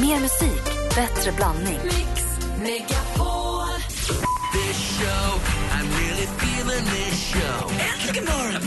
[0.00, 0.64] Mer musik,
[0.94, 1.78] bättre blandning.
[1.84, 2.24] Mix
[2.62, 3.66] Megapol.
[4.52, 5.40] this show.
[5.72, 7.70] I'm really feeling this show.
[7.70, 8.62] Äntligen morgon!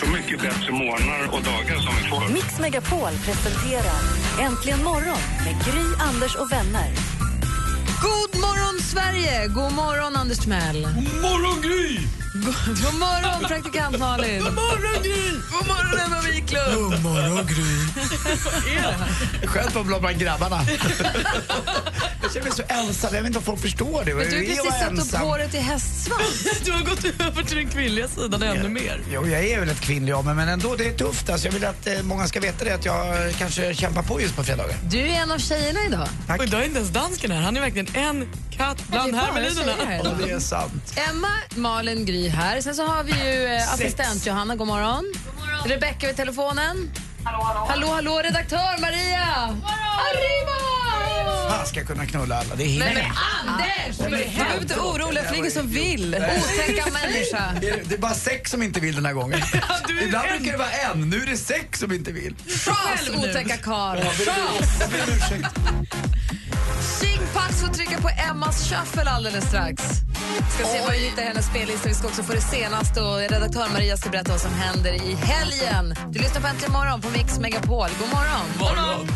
[0.00, 2.32] Så mycket bättre morgnar och dagar som vi får.
[2.32, 4.00] Mix Megapol presenterar
[4.40, 6.90] Äntligen morgon med Gry, Anders och vänner.
[8.02, 9.46] God morgon, Sverige!
[9.48, 10.82] God morgon, Anders Timell.
[10.82, 11.98] God morgon, Gry!
[12.82, 14.42] God, morgon, praktikant Malin.
[14.44, 15.30] God morgon, Gry!
[15.50, 16.74] God morgon, Emma Wiklund.
[16.74, 17.86] God morgon, Gry.
[19.46, 20.60] Skönt att vara bland grabbarna.
[22.22, 23.10] jag känner mig så ensam.
[23.14, 24.14] Jag vet inte om folk förstår det.
[24.14, 25.20] Men du har Jag precis satt upp ensam.
[25.20, 26.60] håret i hästsvans.
[26.64, 29.00] Du har gått över till den kvinnliga sidan ännu mer.
[29.12, 31.30] Jo, jag är väl ett kvinnlig av mig, men ändå, det är tufft.
[31.30, 34.36] Alltså, jag vill att eh, många ska veta det, att jag kanske kämpar på just
[34.36, 34.76] på fredagar.
[34.90, 36.08] Du är en av tjejerna idag.
[36.38, 37.40] Och idag är inte ens dansken här.
[37.42, 39.72] Han är verkligen en katt bland Det är bara hermelinerna.
[39.76, 40.94] tjejer här det är sant.
[41.10, 42.60] Emma, Malin, Gry här.
[42.60, 45.04] Sen så har vi ju eh, assistent Johanna, god morgon.
[45.66, 46.90] Rebecka vid telefonen.
[47.24, 47.66] Hallå, hallå.
[47.68, 49.24] Hallå, hallå, redaktör Maria.
[49.34, 50.58] Arriba!
[51.50, 52.54] Fan ska jag kunna knulla alla.
[52.54, 53.52] Det hinner Nej, men.
[53.54, 53.96] Anders!
[53.98, 56.14] Du behöver inte oroa dig, flyger som vill.
[56.14, 57.52] Otäcka människa.
[57.60, 59.40] Det är- bara sex som inte vill den här gången.
[60.02, 60.36] Ibland en.
[60.38, 62.34] brukar det vara en, nu är det sex som inte vill.
[62.46, 63.16] Chas, nu.
[63.18, 63.98] otäcka karl.
[64.80, 65.46] Jag ber om ursäkt.
[67.00, 69.82] Sing Pax får trycka på Emmas shuffle alldeles strax.
[70.50, 71.88] Ska se vad vi hittar hennes spellista.
[71.88, 75.14] Vi ska också få det senaste och redaktör Maria ska berätta vad som händer i
[75.14, 75.94] helgen.
[76.10, 77.88] Du lyssnar på Äntligen morgon på Mix Megapol.
[78.00, 78.46] God morgon.
[78.58, 79.08] Morgon.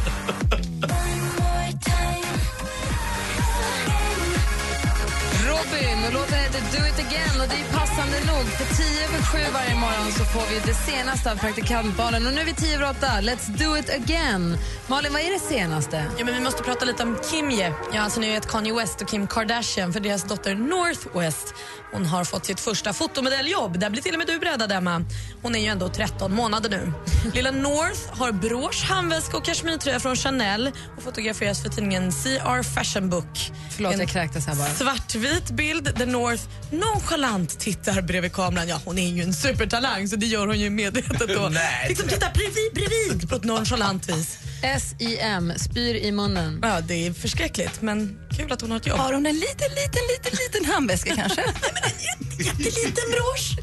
[5.62, 9.22] Robin och låten heter Do it again och det är passande nog för tio över
[9.22, 12.74] sju varje morgon så får vi det senaste av praktikantbarnen och nu är vi tio
[12.74, 13.06] över åtta.
[13.20, 14.58] Let's do it again.
[14.86, 16.04] Malin, vad är det senaste?
[16.18, 17.74] Ja, men vi måste prata lite om Kimje.
[17.94, 21.54] Ja, alltså ni vet Kanye West och Kim Kardashian för deras dotter North West.
[21.92, 23.78] Hon har fått sitt första fotomodelljobb.
[23.78, 25.04] Där blir till och med du breddad, Emma.
[25.42, 26.92] Hon är ju ändå 13 månader nu.
[27.34, 33.10] Lilla North har brosch, handväska och kashmirtröja från Chanel och fotograferas för tidningen CR Fashion
[33.10, 33.52] Book.
[33.70, 34.68] Förlåt, En jag kräktes här bara.
[34.68, 38.68] Svartvit bild där North nonchalant tittar bredvid kameran.
[38.68, 41.48] Ja, hon är ju en supertalang så det gör hon ju medvetet då.
[41.52, 41.86] Nej.
[41.88, 44.38] Liksom tittar bredvid, bredvid på ett nonchalant vis.
[44.62, 46.60] S-I-M, spyr i munnen.
[46.62, 48.98] Ja, det är förskräckligt men kul att hon har ett jobb.
[48.98, 51.40] Har hon en liten, liten, liten, liten handväska kanske?
[51.46, 53.58] Nej, men en jätte, jätteliten brosch.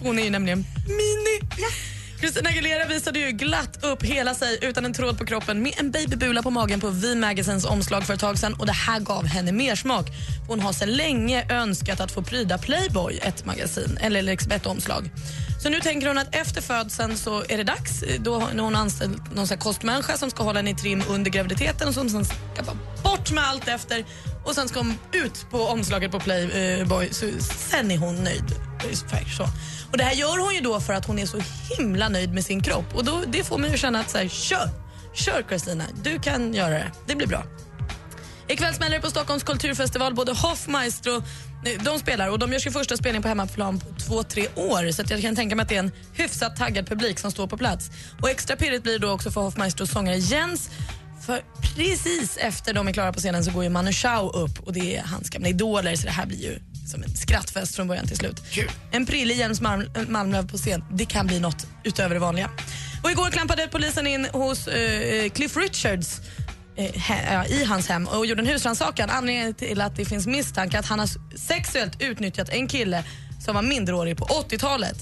[0.00, 1.40] Hon är ju nämligen mini.
[2.20, 5.90] Christina Aguilera visade ju glatt upp hela sig utan en tråd på kroppen med en
[5.90, 9.26] babybula på magen på V Magazines omslag för ett tag sedan och det här gav
[9.26, 10.06] henne mer smak.
[10.48, 15.10] Hon har sedan länge önskat att få pryda Playboy, ett magasin, eller liksom ett omslag.
[15.62, 18.04] Så nu tänker hon att efter födseln så är det dags.
[18.18, 21.88] Då har hon anställt någon sån kostmänniska som ska hålla henne i trim under graviditeten
[21.88, 24.04] och som sen ska bara bort med allt efter
[24.44, 27.26] och sen ska hon ut på omslaget på Playboy så
[27.70, 28.67] sen är hon nöjd.
[28.84, 29.42] Ungefär så.
[29.90, 31.40] Och det här gör hon ju då för att hon är så
[31.78, 34.28] himla nöjd med sin kropp och då, det får mig att känna att så här,
[34.28, 34.70] kör,
[35.14, 37.44] kör Kristina, du kan göra det, det blir bra.
[38.48, 40.14] Ikväll smäller det på Stockholms kulturfestival.
[40.14, 41.22] Både Hoffmaestro
[41.84, 44.92] de spelar och de gör sin första spelning på hemmaplan på två, tre år.
[44.92, 47.46] Så att jag kan tänka mig att det är en hyfsat taggad publik som står
[47.46, 47.90] på plats.
[48.20, 50.70] Och extra pirrigt blir det då också för Hoffmaestros sångare Jens.
[51.26, 54.72] För precis efter de är klara på scenen så går ju Manu Chao upp och
[54.72, 58.06] det är hans gamla idoler så det här blir ju som en skrattfest från början
[58.06, 58.42] till slut.
[58.50, 58.70] Kul.
[58.90, 62.50] En prillig Jens Malm- Malmlöv på scen, det kan bli något utöver det vanliga.
[63.02, 66.20] Och igår klampade polisen in hos eh, Cliff Richards
[66.76, 69.10] eh, ja, i hans hem och gjorde en husrannsakan.
[69.10, 73.04] Anledningen till att det finns misstanke att han har sexuellt utnyttjat en kille
[73.44, 74.96] som var minderårig på 80-talet.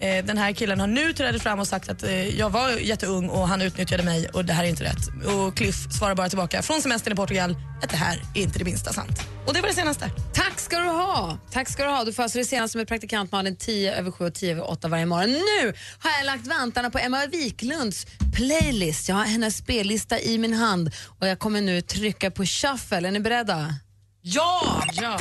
[0.00, 3.28] Eh, Den här killen har nu trätt fram och sagt att eh, jag var jätteung
[3.28, 5.26] och han utnyttjade mig och det här är inte rätt.
[5.26, 8.64] Och Cliff svarar bara tillbaka från semestern i Portugal att det här är inte det
[8.64, 9.20] minsta sant.
[9.46, 10.10] Och det var det senaste.
[10.34, 11.38] Tack ska du ha.
[11.52, 12.04] Tack ska du ha.
[12.04, 14.88] Du får alltså det senaste med praktikant Malin 10 över 7 och 10 över 8
[14.88, 15.30] varje morgon.
[15.30, 18.06] Nu har jag lagt vantarna på Emma Wiklunds
[18.36, 19.08] playlist.
[19.08, 20.90] Jag har hennes spellista i min hand
[21.20, 23.08] och jag kommer nu trycka på shuffle.
[23.08, 23.74] Är ni beredda?
[24.22, 24.82] Ja!
[24.92, 25.20] ja.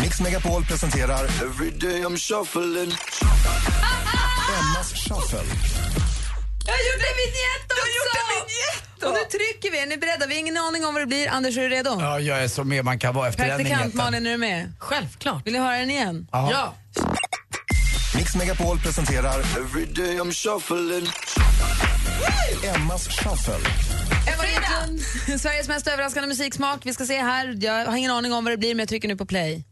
[0.00, 2.92] Mix Megapol presenterar Everyday I'm shuffling.
[4.58, 5.38] Emmas shuffle.
[6.66, 7.86] Jag gjort en vignett också!
[7.96, 9.78] gjort en vignett Och nu trycker vi.
[9.82, 10.26] Är ni beredda?
[10.26, 11.28] Vi har ingen aning om vad det blir.
[11.28, 11.96] Anders, är du redo?
[12.00, 14.04] Ja, jag är så med man kan vara efter den Praktikant vignetten.
[14.04, 14.72] Malin, är du med?
[14.78, 15.46] Självklart.
[15.46, 16.28] Vill ni höra den igen?
[16.32, 16.48] Ja.
[16.52, 16.74] Ja.
[18.16, 21.06] Mix Megapol presenterar Everyday I'm shuffling.
[22.74, 23.54] Emmas shuffle.
[24.26, 26.80] Emma Wiklund, Sveriges mest överraskande musiksmak.
[26.82, 27.56] Vi ska se här.
[27.60, 29.64] Jag har ingen aning om vad det blir, men jag trycker nu på play.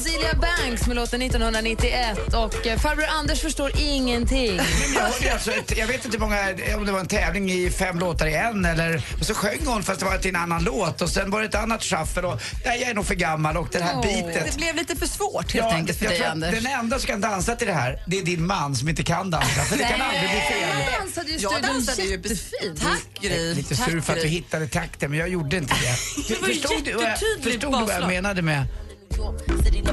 [0.00, 4.56] Azealia Banks med låten 1991 och eh, farbror Anders förstår ingenting.
[4.56, 7.50] Men jag, hörde alltså ett, jag vet inte hur många, om det var en tävling
[7.50, 10.36] i fem låtar i en eller och så sjöng hon fast det var till en
[10.36, 13.14] annan låt och sen var det ett annat shuffle och ja, jag är nog för
[13.14, 14.02] gammal och det här Åh.
[14.02, 14.44] bitet.
[14.46, 16.54] Det blev lite för svårt helt enkelt för jag dig Anders.
[16.54, 19.30] Den enda som kan dansa till det här, det är din man som inte kan
[19.30, 19.62] dansa.
[19.62, 20.92] För det kan aldrig bli fel.
[20.92, 22.82] Jag dansade ju Jag studion dansade ju jättefint.
[22.82, 23.54] Tack Gry.
[23.54, 25.96] Lite sur för att du hittade takten men jag gjorde inte det.
[26.28, 28.66] Du, var förstod du vad jag, menade med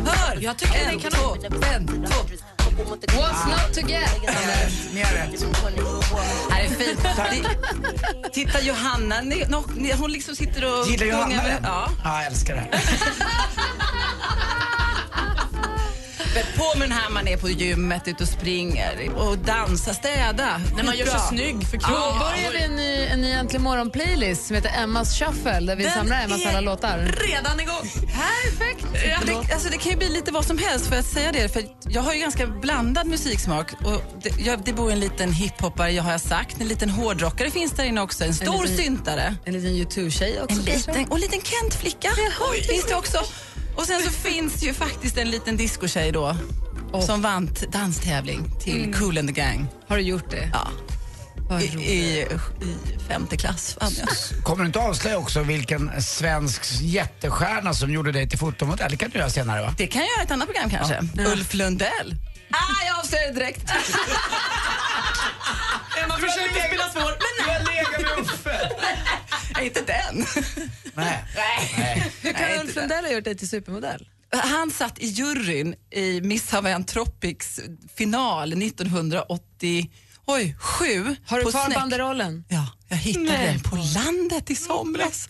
[0.06, 0.42] Hör!
[0.42, 2.24] Jag tycker En, en, två, två, en, två.
[3.08, 4.10] What's not to get?
[4.94, 5.32] Ni har rätt.
[6.50, 6.70] Det här är
[7.34, 8.34] fint.
[8.34, 10.88] Titta Johanna, ni, hon liksom sitter och...
[10.88, 11.64] Gillar Johanna med- den?
[11.64, 11.90] Ja.
[12.04, 12.70] ja, jag älskar det här.
[16.38, 20.62] Men På med den här man är på gymmet, ute och springer och dansar, städa.
[20.75, 22.19] När man gör sig snygg för Då kroppen.
[22.19, 25.94] börjar vi en ny, en ny Äntligen morgon-playlist som heter Emmas shuffle där vi Den
[25.94, 26.98] samlar Emmas alla låtar.
[27.28, 27.89] Redan igång.
[27.94, 28.86] Perfekt!
[29.10, 31.50] Ja, det, alltså det kan ju bli lite vad som helst för att säga det.
[31.54, 33.74] För jag har ju ganska blandad musiksmak.
[33.86, 36.62] Och det, jag, det bor en liten hiphoppare, jag har jag sagt.
[36.62, 38.24] En liten hårdrockare finns där inne också.
[38.24, 39.36] En stor liten- syntare.
[39.45, 42.10] En liten U2-tjej också En liten, och en liten Kent-flicka
[42.69, 43.18] finns det också.
[43.78, 46.36] Och sen så finns ju faktiskt en liten discotjej då.
[47.06, 49.68] Som vann danstävling till Cool and the Gang.
[49.88, 50.50] Har du gjort det?
[50.54, 50.68] Ja.
[51.60, 52.28] I, i, I
[53.08, 54.08] femte klass vann jag.
[54.44, 58.92] Kommer du inte avslöja också vilken svensk jättestjärna som gjorde dig till fotomodell?
[58.92, 59.74] Det kan du göra senare va?
[59.78, 61.02] Det kan jag göra i ett annat program kanske.
[61.32, 62.16] Ulf Lundell.
[62.52, 63.64] Ah, jag avslöjar det direkt.
[66.08, 67.02] Man försöker spela svår.
[67.02, 68.70] Men Du har legat med Uffe!
[69.57, 70.25] Nej, inte den.
[70.94, 71.24] Nej.
[71.36, 72.12] Nej.
[72.21, 74.09] Hur kan Nej, Ulf Lundell ha gjort dig till supermodell?
[74.31, 77.59] Han satt i juryn i Miss Hawaiian Tropics
[77.95, 79.89] final 1987.
[80.25, 81.15] Oj, sju.
[81.25, 82.44] Har du på kvar banderollen?
[82.48, 85.30] Ja, jag hittade den på landet i somras.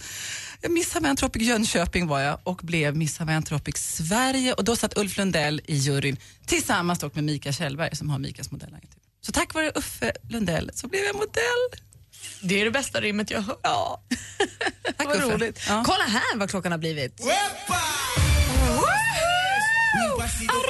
[0.70, 5.62] Miss Tropic Jönköping var jag och blev Miss Tropic Sverige och då satt Ulf Lundell
[5.66, 9.02] i juryn tillsammans dock med Mika Kjellberg som har Mikas modellagentur.
[9.22, 11.82] Så tack vare Uffe Lundell så blev jag modell.
[12.42, 13.60] Det är det bästa rimmet jag har hört.
[13.64, 14.02] Ja.
[14.98, 15.28] Tack Vad Uffe.
[15.36, 15.60] roligt.
[15.70, 15.84] Ja.
[15.86, 17.22] Kolla här vad klockan har blivit.
[20.00, 20.67] Redaktör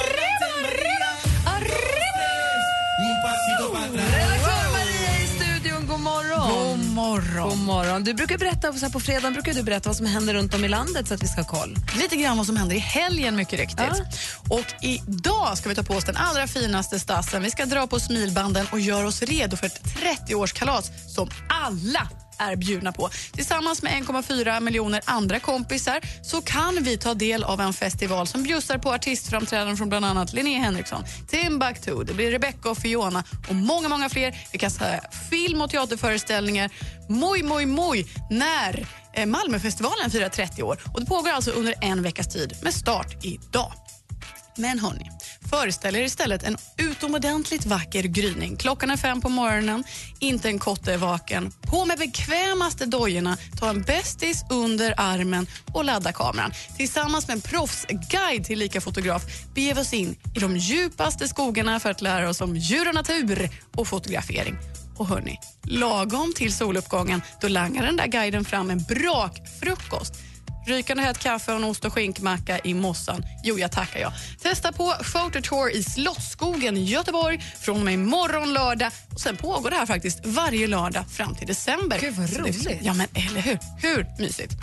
[7.68, 8.04] morgon.
[8.04, 10.66] Du brukar berätta, så här på fredag brukar du berätta vad som händer runt om
[10.66, 11.75] i landet så att vi ska ha koll.
[11.98, 13.80] Lite grann vad som händer i helgen mycket riktigt.
[13.80, 14.58] Ja.
[14.58, 17.44] Och idag ska vi ta på oss den allra finaste stassen.
[17.44, 22.56] Vi ska dra på smilbanden och göra oss redo för ett 30-årskalas som alla är
[22.56, 23.10] bjudna på.
[23.31, 28.44] Tillsammans med 1,4 miljoner andra kompisar så kan vi ta del av en festival som
[28.44, 33.56] bjussar på artistframträdanden från bland annat Linnea Henriksson, Timbuktu, det blir Rebecca och Fiona och
[33.56, 34.38] många, många fler.
[34.51, 36.69] Vi kan säga film och teaterföreställningar.
[37.10, 40.78] Moj, moj, moj när eh, Malmöfestivalen firar 30 år.
[40.94, 43.74] Och Det pågår alltså under en veckas tid med start idag.
[44.57, 45.12] Men hörni,
[45.50, 48.58] föreställ er istället en utomordentligt vacker gryning.
[48.58, 49.84] Klockan är fem på morgonen,
[50.20, 51.52] inte en kotte är vaken.
[51.62, 56.52] På med bekvämaste dojorna, ta en bästis under armen och ladda kameran.
[56.78, 59.24] Tillsammans med en proffsguide till lika fotograf
[59.56, 62.96] beger vi oss in i de djupaste skogarna för att lära oss om djur och
[62.96, 64.56] natur och fotografering.
[64.98, 70.14] Och hörni, lagom till soluppgången då langar den där guiden fram en brakfrukost.
[70.68, 73.24] Rykande hett kaffe och en ost och skinkmacka i mossan.
[73.44, 74.12] Jo, jag tackar jag.
[74.42, 78.92] Testa på Phototour i Slottsskogen i Göteborg från och med imorgon lördag.
[79.14, 82.00] Och sen pågår det här faktiskt varje lördag fram till december.
[82.00, 82.68] Gud, vad roligt.
[82.81, 83.60] Ja, men eller hur?
[83.81, 84.54] Hur mysigt?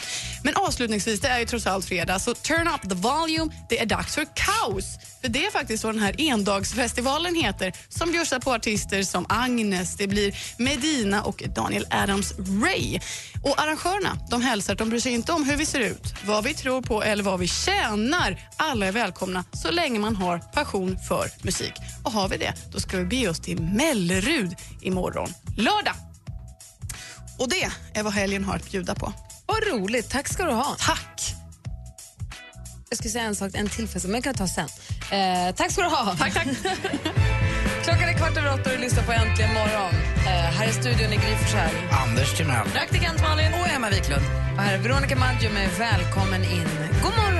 [0.43, 3.53] Men avslutningsvis, det är ju trots allt fredag, så turn up the volume.
[3.69, 4.85] Det är dags för kaos.
[5.25, 9.97] För det är faktiskt vad den här endagsfestivalen heter som bjussar på artister som Agnes,
[9.97, 13.01] det blir Medina och Daniel Adams-Ray.
[13.43, 16.45] Och arrangörerna de hälsar att de bryr sig inte om hur vi ser ut, vad
[16.45, 18.49] vi tror på eller vad vi tjänar.
[18.57, 21.75] Alla är välkomna så länge man har passion för musik.
[22.03, 25.95] Och har vi det, då ska vi bege oss till Mellerud imorgon lördag.
[27.39, 29.13] Och det är vad helgen har att bjuda på.
[29.47, 30.77] Vad roligt, tack ska du ha.
[30.79, 31.44] Tack!
[32.95, 34.69] Jag ska säga en sak, en till fest, men jag kan ta sen.
[35.11, 36.17] Eh, tack ska du ha.
[36.19, 36.47] Tack, tack.
[37.85, 39.91] Klockan är kvart över åtta och du lyssnar på Äntligen morgon.
[40.27, 41.75] Eh, här är studion i Gry Forssell.
[42.07, 42.67] Anders Timell.
[42.73, 44.25] Praktikant Malin Och Emma Wiklund.
[44.57, 46.69] och här är Veronica Maggio med Välkommen in.
[47.03, 47.34] God morgon!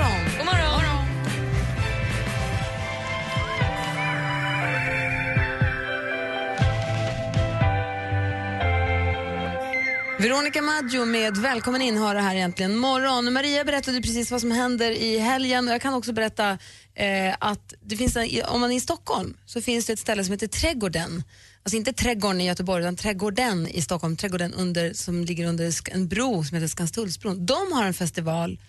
[10.25, 13.33] Veronica Maggio med Välkommen in har det här egentligen morgon.
[13.33, 16.57] Maria berättade precis vad som händer i helgen och jag kan också berätta
[16.93, 20.23] eh, att det finns en, om man är i Stockholm så finns det ett ställe
[20.23, 21.23] som heter Trädgården.
[21.63, 24.17] Alltså inte Trädgården i Göteborg utan Trädgården i Stockholm.
[24.17, 27.45] Trädgården under, som ligger under en bro som heter Skanstullsbron.
[27.45, 28.59] De har en festival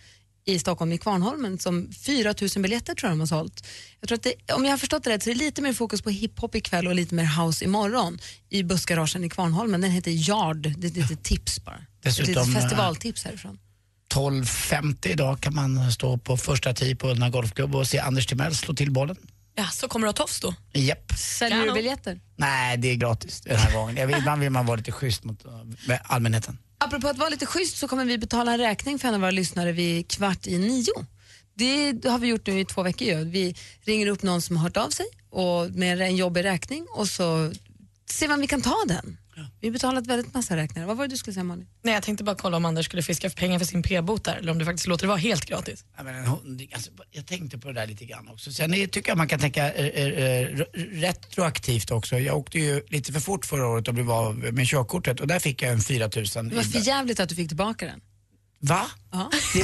[0.47, 3.67] i Stockholm i Kvarnholmen som 4 000 biljetter tror jag de har sålt.
[4.00, 5.73] Jag tror att det, om jag har förstått det rätt så är det lite mer
[5.73, 8.19] fokus på hiphop ikväll och lite mer house imorgon
[8.50, 9.81] i bussgaragen i Kvarnholmen.
[9.81, 11.81] Den heter Yard, det är ett litet tips bara.
[12.03, 13.59] Dessutom, ett litet eh, festivaltips härifrån.
[14.15, 18.55] 12.50 idag kan man stå på första tee på Ullna Golfklubb och se Anders Timell
[18.55, 19.17] slå till bollen.
[19.59, 20.55] Ja, så kommer du ha tofs då?
[20.73, 21.13] Japp.
[21.19, 22.21] Säljer du biljetter?
[22.37, 23.97] Nej, det är gratis den här gången.
[23.97, 25.53] Jag vill, ibland vill man vara lite schysst mot eh,
[26.03, 26.59] allmänheten.
[26.79, 29.31] Apropå att vara lite schysst så kommer vi betala en räkning för en av våra
[29.31, 31.07] lyssnare vid kvart i nio.
[31.55, 33.09] Det har vi gjort nu i två veckor.
[33.09, 33.25] Ju.
[33.25, 37.09] Vi ringer upp någon som har hört av sig och med en jobbig räkning och
[37.09, 37.53] så
[38.11, 39.19] ser vi om vi kan ta den.
[39.61, 40.87] Vi har betalat väldigt massa räkningar.
[40.87, 41.67] Vad var det du skulle säga Malin?
[41.83, 44.53] Nej, jag tänkte bara kolla om Anders skulle fiska pengar för sin p-bot där eller
[44.53, 45.85] om du faktiskt låter det vara helt gratis.
[45.97, 46.29] Ja, men,
[46.75, 48.53] alltså, jag tänkte på det där lite grann också.
[48.53, 50.49] Sen är- tycker jag man kan tänka eh, eh, eh,
[50.93, 52.19] retroaktivt också.
[52.19, 55.39] Jag åkte ju lite för fort förra året och blev av med körkortet och där
[55.39, 56.49] fick jag en 4000.
[56.49, 58.01] Det var för jävligt att du fick tillbaka den.
[58.61, 58.87] Va?
[59.13, 59.31] Ja.
[59.55, 59.63] Det,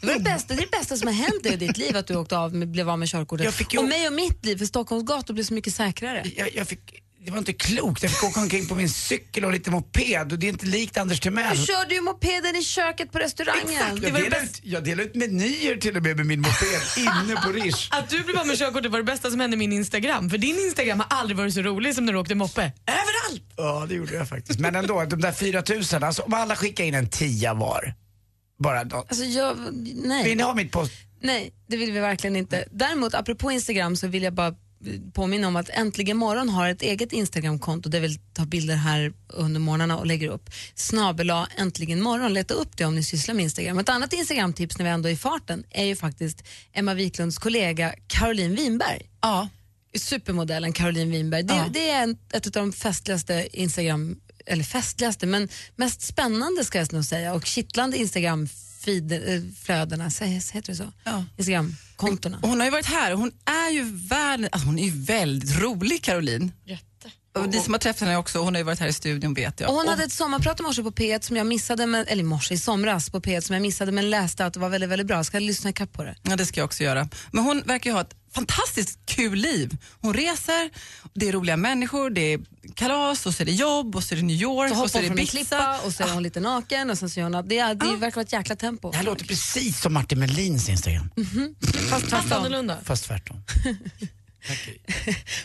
[0.00, 2.06] Det, var det, bästa, det är det bästa som har hänt i ditt liv att
[2.06, 3.44] du åkte av med, blev av med körkortet.
[3.44, 6.24] Jag fick ju- Och mig och mitt liv, för Stockholms gator blev så mycket säkrare.
[6.36, 8.02] jag, jag fick, det var inte klokt.
[8.02, 10.96] Jag fick åka omkring på min cykel och lite moped och det är inte likt
[10.96, 11.56] Anders Timell.
[11.56, 14.00] Du körde ju mopeden i köket på restaurangen.
[14.02, 17.48] Jag delar, ut, jag delar ut menyer till och med med min moped inne på
[17.48, 17.88] Rish.
[17.90, 20.30] Att du blev av med körkortet var det bästa som hände min Instagram.
[20.30, 22.72] För din Instagram har aldrig varit så rolig som när du åkte moppe.
[22.86, 23.52] Överallt!
[23.56, 24.60] Ja, det gjorde jag faktiskt.
[24.60, 27.94] Men ändå, de där 4000, alltså om alla skickar in en tia var.
[28.58, 28.96] Bara då.
[28.96, 29.56] Alltså jag,
[29.94, 30.24] nej.
[30.24, 30.92] Vill ni ha mitt post?
[31.20, 32.64] Nej, det vill vi verkligen inte.
[32.70, 34.54] Däremot, apropå Instagram så vill jag bara
[35.12, 39.60] påminna om att Äntligen morgon har ett eget Instagramkonto där vi tar bilder här under
[39.60, 40.50] morgnarna och lägger upp.
[40.74, 43.78] Snabela Äntligen morgon, leta upp det om ni sysslar med Instagram.
[43.78, 47.94] Ett annat Instagramtips när vi ändå är i farten är ju faktiskt Emma Wiklunds kollega
[48.06, 49.02] Caroline Winberg.
[49.20, 49.48] Ja.
[49.94, 51.42] Supermodellen Caroline Winberg.
[51.42, 51.66] Det, Ja.
[51.70, 56.92] det är en, ett av de festligaste Instagram, eller festligaste, men mest spännande ska jag
[56.92, 57.96] nog säga och kittlande
[58.90, 60.92] Instagram-flödena, heter det så?
[61.04, 61.24] Ja.
[61.36, 62.38] Instagram-kontona.
[62.42, 65.58] Hon har ju varit här och hon är ju världen, alltså hon är ju väldigt
[65.60, 66.52] rolig Caroline.
[66.64, 66.84] Jätte.
[67.34, 69.60] Och ni som har träffat henne också, hon har ju varit här i studion vet
[69.60, 69.70] jag.
[69.70, 72.26] Och hon hade ett sommarprat i morse på P1 som jag missade, men, eller i
[72.26, 75.06] morse, i somras på P1 som jag missade men läste att det var väldigt, väldigt
[75.06, 75.16] bra.
[75.16, 76.16] Jag ska lyssna ikapp på det.
[76.22, 77.08] Ja, det ska jag också göra.
[77.30, 79.76] Men hon verkar ju ha ett fantastiskt kul liv.
[80.00, 80.70] Hon reser,
[81.14, 82.40] det är roliga människor, det är
[82.74, 84.98] kalas och så är det jobb och så är det New York Så och så
[84.98, 85.30] är det Ibiza.
[85.30, 87.74] klippa och så är hon lite naken och sen så gör hon att det, är-
[87.74, 88.90] det verkar vara ett jäkla tempo.
[88.90, 91.08] Det här låter precis som Martin Melins Instagram.
[91.60, 92.32] Fast Fast tvärtom.
[92.32, 92.78] annorlunda.
[92.84, 93.36] Fast tvärtom.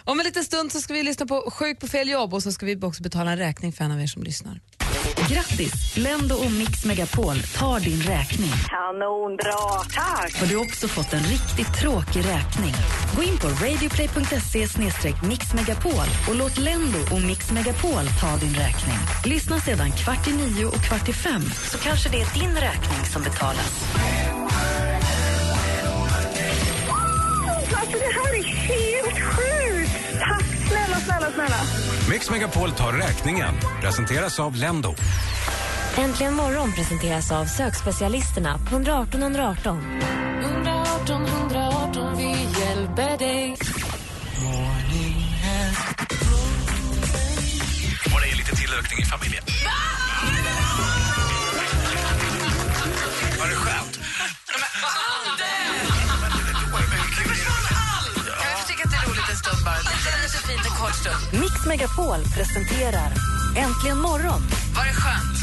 [0.04, 2.52] Om en liten stund så ska vi lyssna på Sjuk på fel jobb och så
[2.52, 4.60] ska vi också betala en räkning för en av er som lyssnar.
[5.30, 5.98] Grattis!
[5.98, 8.52] Lendo och Mix Megapol tar din räkning.
[8.70, 10.40] Kanonbra, tack!
[10.40, 12.74] Har du också fått en riktigt tråkig räkning?
[13.16, 14.68] Gå in på radioplay.se
[15.28, 18.98] mixmegapol och låt Lendo och Mix Megapol ta din räkning.
[19.26, 23.06] Lyssna sedan kvart i nio och kvart i fem så kanske det är din räkning
[23.14, 23.84] som betalas.
[27.80, 28.27] Alltså det här
[31.08, 31.56] snälla, snälla.
[32.10, 33.54] Mix Megapol tar räkningen.
[33.82, 34.96] Presenteras av Lendo.
[35.98, 40.02] Äntligen morgon presenteras av sökspecialisterna på 118 118.
[40.42, 43.58] 118 118, vi hjälper dig.
[48.14, 49.44] Och det är lite tillökning i familjen.
[60.88, 61.42] Kort stund.
[61.42, 63.12] Mix Megapol presenterar
[63.56, 64.42] Äntligen morgon.
[64.76, 65.38] Var det skönt?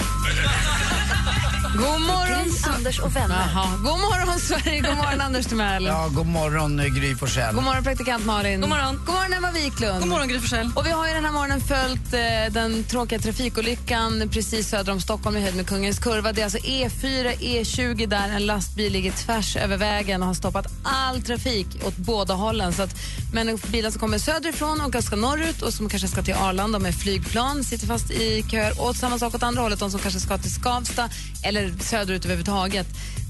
[1.74, 3.50] God morgon, Gry, Anders och vänner.
[3.54, 3.76] Jaha.
[3.76, 4.80] God morgon, Sverige.
[4.80, 5.84] God morgon, Anders Timell.
[5.84, 7.54] Ja, god morgon eh, Gry Forssell.
[7.54, 8.60] God morgon, praktikant Malin.
[8.60, 10.00] God morgon, God morgon Emma Wiklund.
[10.00, 10.70] God morgon Gry Forssell.
[10.76, 15.00] Och vi har ju den här morgonen följt eh, den tråkiga trafikolyckan precis söder om
[15.00, 16.32] Stockholm i höjd med Kungens kurva.
[16.32, 20.66] Det är alltså E4, E20 där en lastbil ligger tvärs över vägen och har stoppat
[20.82, 22.72] all trafik åt båda hållen.
[22.72, 22.96] Så att
[23.32, 26.94] människor, bilar som kommer söderifrån och ska norrut och som kanske ska till Arlanda med
[26.94, 28.82] flygplan sitter fast i köer.
[28.82, 31.08] Och samma sak åt andra hållet, de som kanske ska till Skavsta
[31.42, 32.86] eller söderut överhuvudtaget.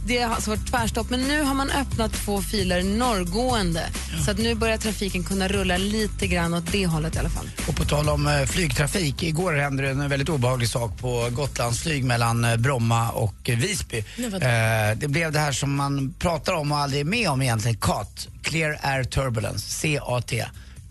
[0.06, 3.82] Det har alltså varit tvärstopp, men nu har man öppnat två filer norrgående.
[4.24, 7.50] Så att nu börjar trafiken kunna rulla lite grann åt det hållet i alla fall.
[7.68, 12.04] Och på tal om eh, flygtrafik, igår hände det en väldigt obehaglig sak på Gotlandsflyg
[12.04, 14.04] mellan eh, Bromma och eh, Visby.
[14.18, 14.46] Vadå?
[14.46, 17.76] Eh, det blev det här som man pratar om och aldrig är med om egentligen,
[17.76, 20.32] CAT, Clear Air Turbulence, CAT.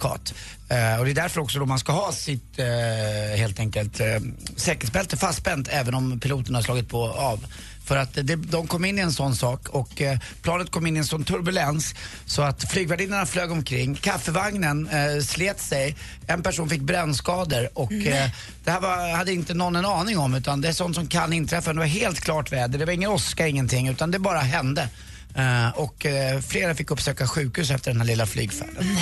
[0.04, 0.34] Prejudikat.
[0.70, 4.20] Eh, och det är därför också då man ska ha sitt eh, helt enkelt eh,
[4.56, 7.46] säkerhetsbälte fastspänt även om piloten har slagit på av.
[7.86, 10.96] För att det, de kom in i en sån sak och eh, planet kom in
[10.96, 11.96] i en sån turbulens
[12.26, 15.96] så att flygvärdinnorna flög omkring, kaffevagnen eh, slet sig,
[16.28, 18.30] en person fick brännskador och eh,
[18.64, 21.34] det här var, hade inte någon en aning om utan det är sånt som kan
[21.34, 21.74] inträffa.
[21.74, 24.90] Det var helt klart väder, det var ingen åska, ingenting utan det bara hände.
[25.36, 28.98] Eh, och eh, flera fick uppsöka sjukhus efter den här lilla flygfärden.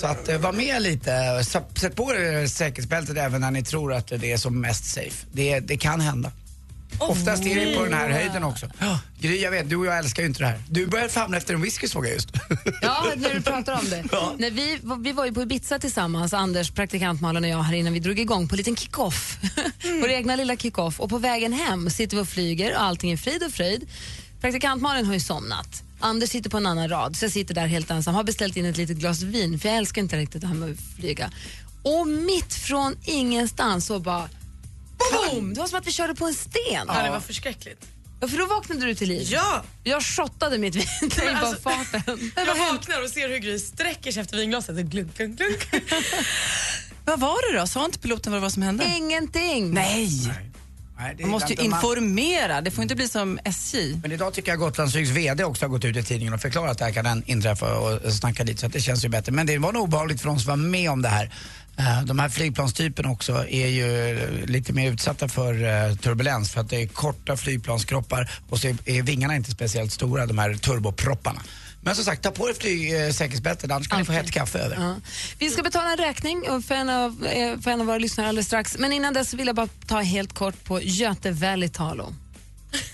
[0.00, 4.06] Så att eh, var med lite, sätt på er säkerhetsbältet även när ni tror att
[4.06, 5.26] det är som mest safe.
[5.32, 6.32] Det, det kan hända.
[6.98, 8.66] Oftast är det på den här höjden också.
[8.78, 10.58] Ja, Gry, jag vet, du och jag älskar ju inte det här.
[10.70, 12.28] Du börjar famla efter en whisky såg jag just.
[12.82, 14.04] Ja, när du pratar om det.
[14.38, 17.92] När vi, vi var ju på Ibiza tillsammans, Anders, praktikant Malin och jag här innan
[17.92, 19.38] vi drog igång på en liten kick-off.
[20.00, 21.00] Vår egna lilla kick-off.
[21.00, 23.88] Och på vägen hem sitter vi och flyger och allting är frid och fröjd.
[24.40, 25.82] Praktikant Malin har ju somnat.
[26.00, 28.14] Anders sitter på en annan rad, så jag sitter där helt ensam.
[28.14, 30.70] Har beställt in ett litet glas vin, för jag älskar inte riktigt det här med
[30.70, 31.30] att flyga.
[31.82, 34.28] Och mitt från ingenstans så bara
[34.98, 35.54] boom!
[35.54, 36.84] Det var som att vi körde på en sten.
[36.86, 37.86] Ja, det var förskräckligt.
[38.20, 39.26] Ja, för då vaknade du till liv.
[39.30, 39.62] Ja!
[39.84, 42.32] Jag shottade mitt vin i bara alltså- farten.
[42.46, 44.76] Jag vaknar och ser hur Gry sträcker sig efter vinglaset.
[44.76, 45.68] Glunk, glunk, glunk.
[47.04, 47.66] Vad var det då?
[47.66, 48.84] Sa inte piloten vad det var som hände?
[48.96, 49.74] Ingenting.
[49.74, 50.08] Nej!
[50.26, 50.47] Nej,
[51.16, 53.96] det Man måste ju inte- man- informera, det får inte bli som SJ.
[54.02, 56.78] Men idag tycker jag Gotlandsflygs VD också har gått ut i tidningen och förklarat att
[56.78, 59.32] det här kan inträffa och snacka lite så att det känns ju bättre.
[59.32, 61.30] Men det var nog obehagligt för de som var med om det här.
[61.76, 65.52] Eh, De här flygplanstyperna också är ju lite mer utsatta för
[65.88, 70.26] eh, turbulens för att det är korta flygplanskroppar och så är vingarna inte speciellt stora,
[70.26, 71.40] de här turbopropparna.
[71.88, 74.76] Men som sagt, ta på er flygsäkerhetsbältet annars kan ni få hett kaffe över.
[74.76, 74.96] Ja.
[75.38, 78.46] Vi ska betala en räkning för en, av, eh, för en av våra lyssnare alldeles
[78.46, 78.78] strax.
[78.78, 82.14] Men innan dess vill jag bara ta helt kort på Göte Välitalo.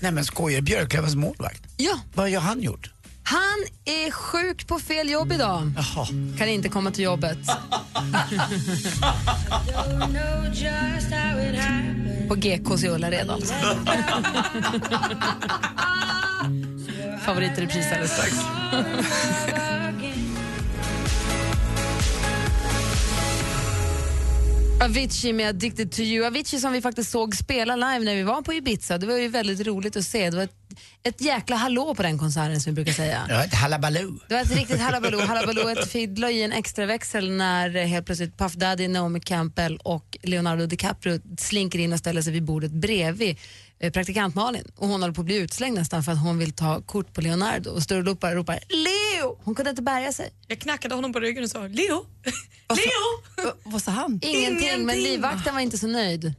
[0.00, 1.62] Nej men skojar Björklövens målvakt?
[1.76, 1.98] Ja.
[2.14, 2.90] Vad har han gjort?
[3.22, 5.72] Han är sjuk på fel jobb idag.
[5.76, 6.06] Jaha.
[6.38, 7.38] Kan inte komma till jobbet.
[12.28, 13.54] på GKs i Ullared alltså.
[17.24, 19.93] Favorit i repris alldeles strax.
[24.84, 26.26] Avicii med Addicted to you.
[26.26, 28.98] Avicii som vi faktiskt såg spela live när vi var på Ibiza.
[28.98, 30.30] Det var ju väldigt roligt att se.
[30.30, 30.56] Det var ett,
[31.02, 33.26] ett jäkla hallå på den konserten som vi brukar säga.
[33.28, 34.18] Ja, ett halabaloo.
[34.28, 35.20] Det var ett riktigt halabaloo.
[35.20, 39.76] Halabaloo ett fiddla i en extra växel när eh, helt plötsligt Puff Daddy, Naomi Campbell
[39.76, 43.38] och Leonardo DiCaprio slinker in och ställer sig vid bordet bredvid
[43.80, 44.64] eh, praktikant Malin.
[44.76, 47.20] Och hon håller på att bli utslängd nästan för att hon vill ta kort på
[47.20, 48.58] Leonardo och står och ropar, ropar
[49.16, 49.38] Leo!
[49.44, 50.30] Hon kunde inte bärga sig.
[50.48, 52.06] Jag knackade honom på ryggen och sa Leo,
[52.68, 53.52] Leo!
[53.64, 54.20] Vad sa han?
[54.22, 55.02] Ingenting, men Ingenting.
[55.02, 56.34] livvakten var inte så nöjd.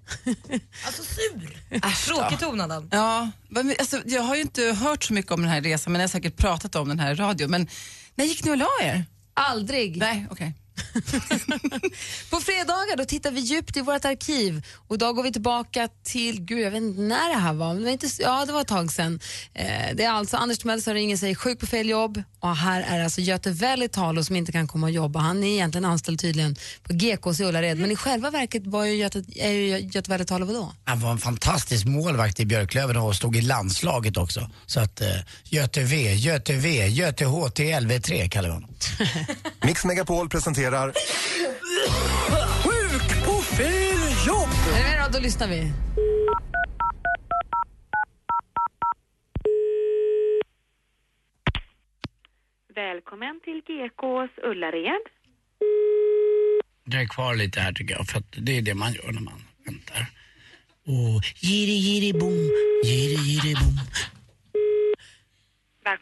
[0.85, 1.57] Alltså sur.
[1.69, 2.15] Äsch då.
[2.15, 2.89] Tråkigt tonad han.
[2.91, 5.99] Ja, men, alltså, jag har ju inte hört så mycket om den här resan men
[6.01, 7.47] jag har säkert pratat om den här i radio.
[7.47, 7.67] Men
[8.15, 9.05] när gick ni och la er?
[9.33, 9.97] Aldrig.
[9.97, 10.53] Nej, okej.
[12.29, 16.41] På fredagar då tittar vi djupt i vårt arkiv och idag går vi tillbaka till,
[16.41, 18.61] gud jag vet inte när det här var, men det var inte, ja det var
[18.61, 19.19] ett tag sedan.
[19.53, 22.81] Eh, det är alltså Anders Timell som ringer sig sjuk på fel jobb och här
[22.81, 25.19] är alltså Göte Välitalo som inte kan komma och jobba.
[25.19, 28.95] Han är egentligen anställd tydligen på GKs i Ullared men i själva verket var ju
[28.95, 30.73] Göte, är ju Göte Välitalo vadå?
[30.83, 34.49] Han var en fantastisk målvakt i Björklöven och stod i landslaget också.
[34.65, 35.07] Så att uh,
[35.43, 38.69] Göte V, Göte V, Göte HTLV3 kallar vi honom.
[39.61, 40.64] Mix Megapol presenterar
[42.63, 44.49] Sjuk på fel jobb!
[44.77, 45.17] Är med då?
[45.17, 45.71] Då lyssnar vi.
[52.75, 55.01] Välkommen till GKs Ullared.
[56.85, 59.41] Dröj kvar lite här tycker jag, för att det är det man gör när man
[59.65, 60.07] väntar.
[60.87, 62.49] Och giri giri bom,
[62.83, 63.34] giri.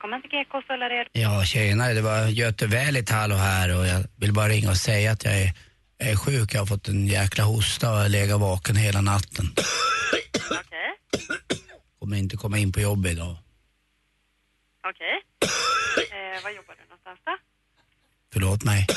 [0.04, 1.08] Välkommen till GKs Ullared.
[1.12, 5.26] Ja, tjenare, det var Göte Välitalo här och jag vill bara ringa och säga att
[5.26, 5.54] jag är,
[5.98, 6.54] jag är sjuk.
[6.54, 9.46] Jag har fått en jäkla hosta och har legat vaken hela natten.
[10.52, 10.92] Okej,
[12.00, 13.38] Kommer inte komma in på jobbet idag.
[14.89, 15.22] okej.
[16.12, 17.38] Eh, var jobbar du någonstans då?
[18.34, 18.88] Förlåt mig.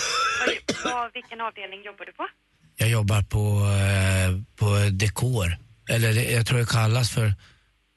[0.85, 2.29] Vad, vad, vilken avdelning jobbar du på?
[2.77, 3.41] Jag jobbar på,
[3.87, 5.57] eh, på dekor.
[5.89, 7.33] Eller jag tror det kallas för,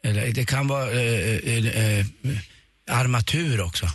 [0.04, 2.06] eller det kan vara eh, eh, eh,
[2.90, 3.86] armatur också.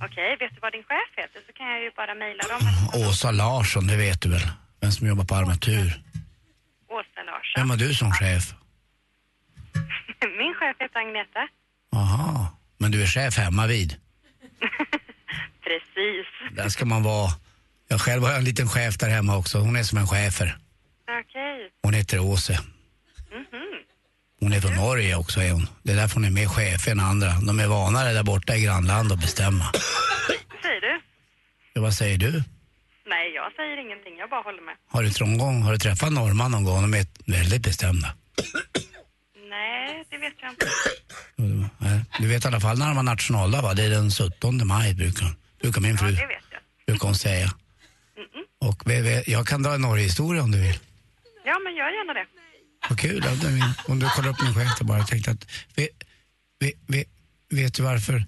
[0.00, 2.60] Okej, vet du vad din chef heter så kan jag ju bara mejla dem.
[3.08, 4.46] Åsa Larsson, det vet du väl?
[4.80, 5.86] Vem som jobbar på armatur.
[6.88, 7.52] Åsa Larsson.
[7.56, 8.54] Vem har du som chef?
[10.38, 11.48] Min chef heter Agneta.
[11.94, 13.90] Aha, men du är chef hemma vid.
[15.64, 16.26] Precis.
[16.56, 17.30] Där ska man vara.
[17.88, 19.58] Jag själv har en liten chef där hemma också.
[19.58, 20.58] Hon är som en chefer.
[21.20, 21.70] Okej.
[21.82, 22.58] Hon heter Åse.
[24.42, 25.66] Hon är från Norge också är hon.
[25.82, 27.30] Det är därför hon är mer chef än andra.
[27.46, 29.64] De är vanare där borta i grannland att bestämma.
[30.62, 31.00] Säger du?
[31.74, 32.32] Jo, vad säger du?
[33.06, 34.16] Nej, jag säger ingenting.
[34.18, 34.74] Jag bara håller med.
[34.88, 36.82] Har du, gång, har du träffat norrman någon gång?
[36.82, 38.14] De är väldigt bestämda.
[39.50, 40.66] Nej, det vet jag inte.
[42.18, 43.74] Du vet i alla fall när de har nationaldag va?
[43.74, 45.26] Det är den 17 maj brukar,
[45.62, 46.60] brukar min fru Det vet jag.
[46.86, 47.48] brukar hon säga.
[48.60, 50.78] Och vi- vi- jag kan dra en Norgehistoria om du vill.
[51.44, 52.26] Ja, men gör gärna det.
[52.88, 55.90] Vad kul, ja, min, om du kollar upp min chef bara tänkte att, vet,
[56.60, 57.08] vet, vet,
[57.50, 58.26] vet du varför,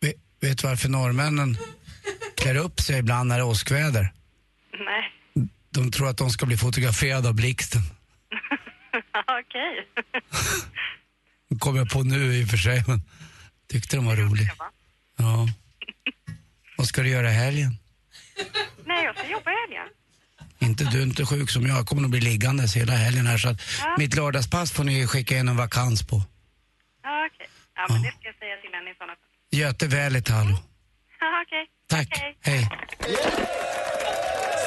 [0.00, 1.56] vet, vet du varför norrmännen
[2.36, 4.12] klär upp sig ibland när det är åskväder?
[4.78, 5.12] Nej.
[5.70, 7.82] De tror att de ska bli fotograferade av blixten.
[9.40, 9.88] Okej.
[11.48, 13.02] Det kommer jag på nu i och för sig, men
[13.68, 14.50] tyckte de var rolig.
[15.16, 15.48] Ja.
[16.76, 17.78] Vad ska du göra i helgen?
[18.86, 19.88] Nej, jag ska jobba i helgen.
[20.64, 23.38] Inte du är inte sjuk som jag, jag kommer nog bli liggandes hela helgen här
[23.38, 23.94] så att Ja.
[23.98, 26.16] mitt lördagspass får ni skicka in en vakans på.
[27.02, 27.46] Ja, okej.
[27.76, 29.58] Ja, men det ska jag säga till henne i sådana fall.
[29.60, 30.56] Göte Välitalo.
[31.20, 31.66] Ja, okej.
[31.88, 32.36] Tack, Okej.
[32.40, 32.68] hej.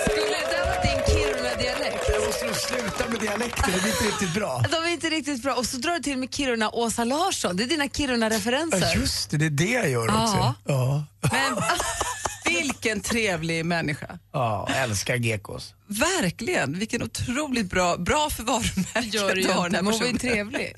[0.06, 2.04] Skulle det där vara din Kiruna-dialekt?
[2.14, 4.64] Jag måste nog sluta med dialekter, det blir inte riktigt bra.
[4.72, 5.54] De är inte riktigt bra.
[5.56, 7.58] Och så drar du till med Kiruna Åsa Larsson.
[7.58, 8.80] Det är dina Kiruna-referenser.
[8.82, 10.24] Ja, just det, det är det jag gör Ja.
[10.24, 10.56] också.
[10.74, 11.04] Ja.
[11.32, 11.58] Men
[12.48, 14.20] vilken trevlig människa.
[14.34, 15.74] Ja, älskar gekos.
[15.88, 16.80] Verkligen.
[16.80, 20.18] Vilken otroligt bra, bra för varumärket Gör du har den här hon personen.
[20.18, 20.76] trevlig.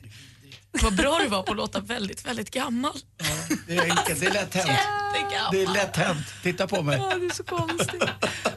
[0.82, 2.94] Vad bra du var på att låta väldigt, väldigt gammal.
[3.68, 4.80] Det är enkelt, det är lätt hänt.
[5.52, 6.26] Det är lätt hänt.
[6.44, 6.98] Titta på mig.
[6.98, 8.04] Ja, det är så konstigt.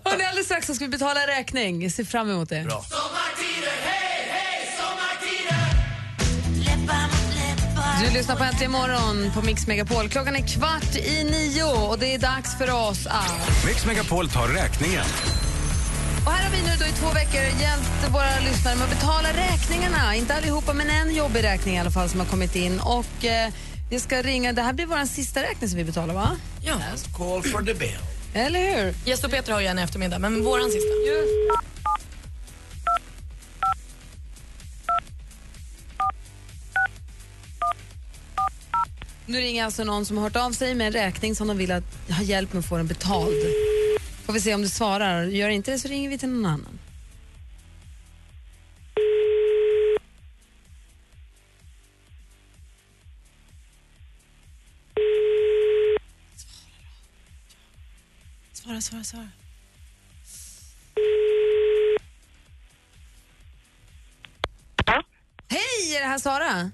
[0.04, 1.82] Hörrni, alldeles strax så ska vi betala räkning.
[1.82, 2.60] Jag ser fram emot det.
[2.64, 2.84] Bra.
[8.02, 10.08] Du lyssnar på Äntligen morgon på Mix Megapol.
[10.08, 13.64] Klockan är kvart i nio och det är dags för oss att...
[13.66, 15.04] Mix Megapol tar räkningen.
[16.26, 19.28] Och här har vi nu då i två veckor hjälpt våra lyssnare med att betala
[19.28, 20.16] räkningarna.
[20.16, 22.80] Inte allihopa, men en jobbig räkning i alla fall som har kommit in.
[22.80, 23.52] Och eh,
[23.90, 24.52] vi ska ringa...
[24.52, 26.36] Det här blir vår sista räkning som vi betalar, va?
[26.62, 26.74] Ja.
[27.16, 27.98] Call for the bill.
[28.34, 28.94] Eller hur?
[29.04, 30.88] Gäst och Peter har ju en eftermiddag, men våran sista.
[39.26, 41.72] Nu ringer alltså någon som har hört av sig med en räkning som de vill
[41.72, 43.34] att, ha hjälp med att få den betald.
[44.24, 45.24] Får vi se om du svarar.
[45.24, 46.78] Gör inte det så ringer vi till någon annan.
[58.52, 59.28] Svara, svara, svara.
[65.48, 66.70] Hej, är det här Sara?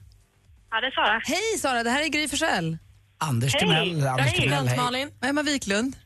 [0.70, 1.20] Ja, det är Sara.
[1.24, 2.78] Hej Sara, det här är Gry Forssell.
[3.18, 3.60] Anders Hej.
[3.60, 4.06] Timell.
[4.06, 4.76] Anders Timell, hej.
[4.78, 5.10] Malin.
[5.24, 5.96] Emma Wiklund.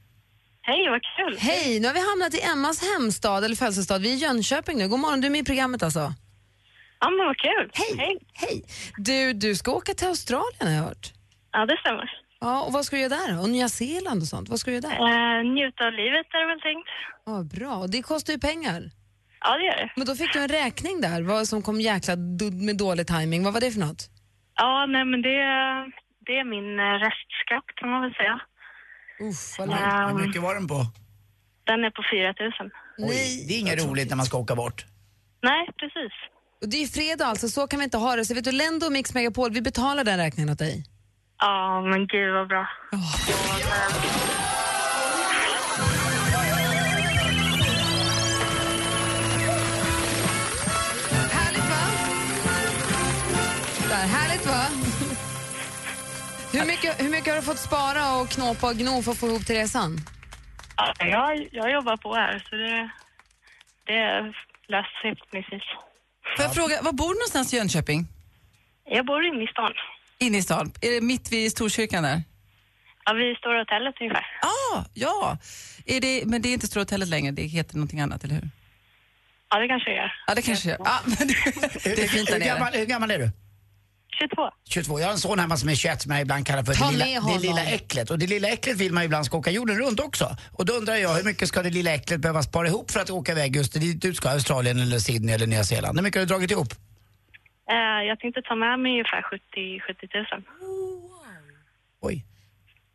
[0.63, 1.39] Hej, vad kul.
[1.39, 3.99] Hej, nu har vi hamnat i Emmas hemstad eller födelsestad.
[3.99, 4.89] Vi är i Jönköping nu.
[4.89, 6.13] God morgon, du är med i programmet alltså.
[7.01, 7.71] Ja, men vad kul.
[7.99, 8.19] Hej.
[8.33, 8.65] Hej.
[8.97, 11.13] Du, du ska åka till Australien har jag hört.
[11.53, 12.11] Ja, det stämmer.
[12.41, 13.41] Ja, och vad ska du göra där?
[13.41, 14.49] Och Nya Zeeland och sånt.
[14.49, 15.39] Vad ska du göra där?
[15.39, 16.89] Eh, njuta av livet är det väl tänkt.
[17.27, 17.77] Ja, bra.
[17.77, 18.91] Och det kostar ju pengar.
[19.41, 19.93] Ja, det gör det.
[19.97, 23.45] Men då fick du en räkning där vad som kom jäkla do- med dålig timing.
[23.45, 24.09] Vad var det för något?
[24.57, 25.37] Ja, nej men det,
[26.27, 28.41] det är min eh, restskatt kan man väl säga.
[29.29, 30.87] Uff, vad Hur Um, mycket var den på?
[31.67, 32.71] den är på 4 000.
[32.99, 34.85] Oj, det är inget roligt när man ska åka bort.
[35.43, 36.13] Nej, precis.
[36.63, 38.25] Och det är ju fredag alltså, så kan vi inte ha det.
[38.25, 40.85] Så vet du, Lendo och Mix Megapol, vi betalar den räkningen åt dig.
[41.39, 42.69] Ja, men gud vad bra.
[42.93, 44.52] Härligt
[56.53, 59.27] Hur mycket, hur mycket har du fått spara och knåpa och gno för att få
[59.27, 60.01] ihop till resan?
[60.77, 62.91] Ja, jag, jag jobbar på här så det,
[63.87, 64.33] det
[64.69, 65.63] löser sig förhoppningsvis.
[66.37, 68.07] Får jag fråga, var bor du någonstans i Jönköping?
[68.85, 69.73] Jag bor inne i stan.
[70.19, 70.73] Inne i stan?
[70.81, 72.23] Är det mitt vid Storkyrkan där?
[73.05, 74.27] Ja, vi står i hotellet ungefär.
[74.43, 75.39] Ah, ja,
[75.87, 78.49] är det, men det är inte Stora hotellet längre, det heter någonting annat, eller hur?
[79.51, 80.13] Ja, det kanske jag gör.
[80.27, 81.35] Ja, det kanske ja, men det,
[81.85, 82.79] det är fint där hur, gammal, nere.
[82.79, 83.31] hur gammal är du?
[84.29, 84.51] 22.
[84.69, 85.01] 22.
[85.01, 86.93] Jag har en son hemma som är 21 som jag ibland kallar för Ta det
[86.93, 88.11] lilla, det lilla äcklet.
[88.11, 90.37] Och det lilla äcklet vill man ju ibland ska åka jorden runt också.
[90.53, 93.11] Och då undrar jag, hur mycket ska det lilla äcklet behöva spara ihop för att
[93.11, 94.29] åka iväg just dit du ska?
[94.31, 95.99] Australien eller Sydney eller Nya Zeeland.
[95.99, 96.69] Hur mycket har du dragit ihop?
[97.71, 99.43] Eh, jag tänkte ta med mig ungefär 70,
[99.87, 100.43] 70 000.
[102.01, 102.25] Oj.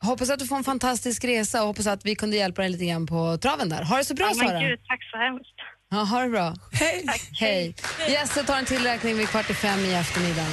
[0.04, 2.86] Hoppas att du får en fantastisk resa och hoppas att vi kunde hjälpa dig lite
[2.86, 3.84] grann på traven där.
[3.84, 4.60] Ha det så bra men Sara.
[4.60, 5.56] gud, tack så hemskt.
[5.90, 6.54] Ja, ha det bra.
[6.72, 7.06] Hej!
[7.40, 7.76] Hej.
[8.10, 10.46] Jesse tar en till räkning vid kvart i fem i eftermiddag.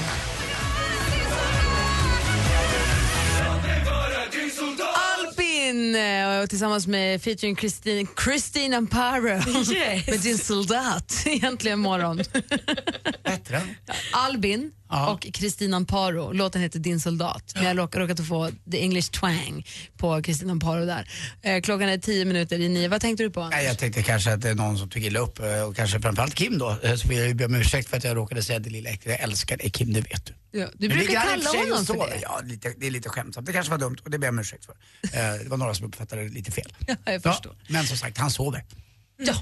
[5.75, 5.95] Albin
[6.43, 9.29] eh, tillsammans med featuring Christine, Christine Amparo
[9.75, 10.07] Yes.
[10.07, 11.23] med din soldat.
[11.27, 12.17] Egentligen morgon.
[13.25, 13.61] Bättre.
[14.13, 15.13] Albin Ja.
[15.13, 16.33] och Kristina Amparo.
[16.33, 17.53] Låten heter Din soldat.
[17.55, 21.09] Men jag råkar råkat få the English twang på Kristina Amparo där.
[21.43, 22.89] Eh, klockan är tio minuter i nio.
[22.89, 23.41] Vad tänkte du på?
[23.43, 23.57] Anders?
[23.57, 26.01] Nej, jag tänkte kanske att det är någon som tog illa upp eh, och kanske
[26.01, 26.77] framförallt Kim då.
[26.83, 28.91] Eh, Så vill jag ju be om ursäkt för att jag råkade säga det lilla
[28.91, 29.15] äckliga.
[29.15, 30.59] Jag älskar dig Kim, det vet du.
[30.61, 32.19] Ja, du brukar kalla honom för det.
[32.23, 33.47] Ja, lite, det är lite skämtsamt.
[33.47, 34.75] Det kanske var dumt och det ber jag om ursäkt för.
[35.03, 36.73] Eh, Det var några som uppfattade det lite fel.
[36.87, 37.57] Ja, jag förstår.
[37.69, 38.65] men som sagt, han sover.
[39.19, 39.35] Ja.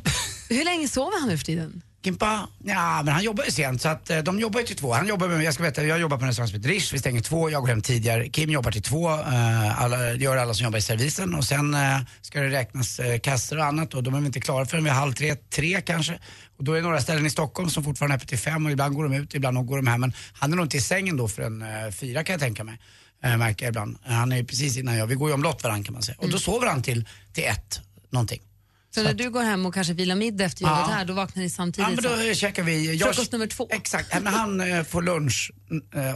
[0.48, 1.82] Hur länge sover han nu för tiden?
[2.04, 2.48] Kimpa?
[2.64, 4.92] Ja, men han jobbar ju sent så att eh, de jobbar ju till två.
[4.92, 6.98] Han jobbar med, jag ska berätta, jag jobbar på en restaurang som heter Rish, vi
[6.98, 8.28] stänger två, jag går hem tidigare.
[8.28, 11.98] Kim jobbar till två, eh, alla, gör alla som jobbar i servisen och sen eh,
[12.20, 14.92] ska det räknas eh, kassor och annat och de är väl inte klara förrän vid
[14.92, 16.18] halv tre, tre kanske.
[16.58, 18.72] Och då är det några ställen i Stockholm som fortfarande är öppet till fem och
[18.72, 20.00] ibland går de ut, ibland går de hem.
[20.00, 22.78] Men han är nog inte i sängen då förrän eh, fyra kan jag tänka mig.
[23.24, 23.98] Eh, märker jag ibland.
[24.04, 26.16] Han är ju precis innan jag, vi går ju omlott varandra kan man säga.
[26.18, 28.40] Och då sover han till, till ett, någonting.
[28.94, 30.94] Så, när du går hem och kanske vilar middag efter jobbet Ja.
[30.94, 31.88] här, då vaknar ni samtidigt?
[31.90, 32.34] Ja, men då så?
[32.34, 32.98] käkar vi...
[32.98, 33.68] Frukost nummer två.
[33.70, 34.14] Exakt.
[34.14, 35.50] Men han eh, får lunch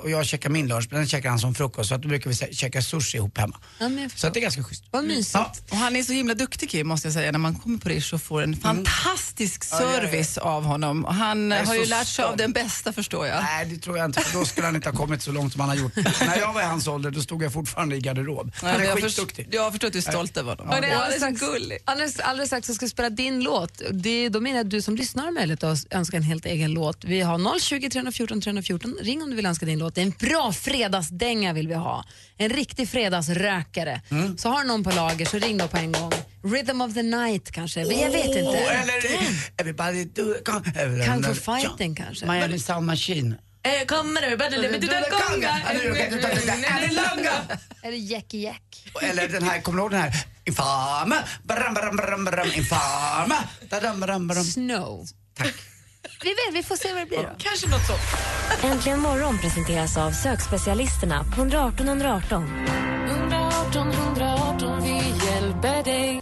[0.02, 1.88] och jag käkar min lunch, men den käkar han som frukost.
[1.88, 3.56] Så att då brukar vi käka sushi ihop hemma.
[3.78, 4.84] Ja, jag Så att det är ganska schysst.
[4.90, 5.34] Vad mysigt.
[5.34, 5.52] Ja.
[5.70, 8.14] Och han är så himla duktig Kim måste jag säga när man kommer på Rish
[8.14, 10.00] och får en fantastisk Ja, ja, ja.
[10.00, 11.04] service av honom.
[11.04, 12.38] Och han Jag har ju lärt sig av stolt.
[12.38, 13.42] den bästa förstår jag.
[13.42, 14.20] Nej, det tror jag inte.
[14.20, 15.96] För då skulle han inte ha kommit så långt som han har gjort.
[16.20, 18.52] När jag var i hans ålder, då stod jag fortfarande i garderob.
[18.54, 19.48] Han är jag, skitduktig.
[19.50, 20.68] jag förstår att du är stolt över honom.
[20.74, 21.82] Och det är Ja, alldeles det är gulligt.
[21.84, 23.82] alldeles, alldeles strax så ska vi spela din låt.
[23.92, 26.70] Det, då menar jag att du som lyssnar har möjlighet att önska en helt egen
[26.70, 27.04] låt.
[27.04, 28.96] Vi har 020 314 314.
[29.00, 29.94] Ring om du vill önska din låt.
[29.94, 32.04] Det är en bra fredagsdänga vill vi ha.
[32.36, 34.00] En riktig fredagsrökare.
[34.10, 34.38] Mm.
[34.38, 36.12] Så har du någon på lager så ring då på en gång.
[36.44, 37.84] Rhythm of the night kanske.
[37.84, 38.40] Men jag vet inte.
[38.40, 38.94] Oh, eller
[39.56, 40.34] Everybody do.
[40.44, 42.26] Kung fu fighting kanske.
[42.26, 43.36] Miami Sound Machine.
[43.62, 44.26] Eh, kommer du?
[47.82, 48.92] Är det Jackie Jack?
[49.02, 50.12] Eller den här, kommer du ihåg den här?
[50.44, 54.44] Infama, baram, baram, baram, baram, infama, dadam, baram, baram.
[54.44, 55.06] Snow.
[55.34, 55.54] Tack.
[56.22, 57.34] Vi vet, vi får se vad det blir då.
[57.38, 57.92] Kanske något så.
[58.62, 62.44] Äntligen morgon presenteras av sökspecialisterna på 118 118.
[63.08, 66.20] 118 118, vi hjälper dig.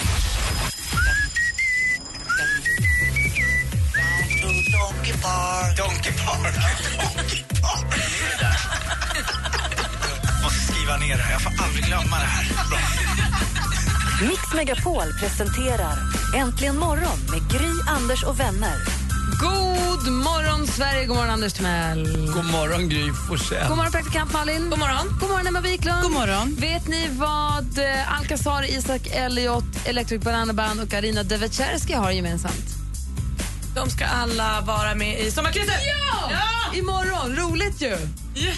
[4.72, 5.76] Donkey Park.
[5.76, 6.54] Donkey Park.
[6.54, 7.44] Donkey?
[10.42, 11.30] Måste skriva ner det.
[11.32, 12.44] Jag får aldrig glömma det här.
[12.70, 12.78] Bra.
[14.28, 15.98] Mix Megapol presenterar
[16.36, 19.03] Äntligen morgon med Gry, Anders och vänner.
[19.44, 22.04] God morgon Sverige, god morgon Anders Timell.
[22.34, 23.68] God morgon Gry Forssell.
[23.68, 24.70] God morgon praktikant Malin.
[24.70, 25.06] God morgon.
[25.20, 26.02] God morgon Emma Wiklund.
[26.02, 26.56] God morgon.
[26.58, 32.83] Vet ni vad eh, Alcazar, Isak Elliot, Electric Banana Band och Arina Devecherski har gemensamt?
[33.74, 35.80] De ska alla vara med i Sommarkrysset.
[36.30, 36.30] Ja!
[36.74, 37.96] Imorgon, roligt ju!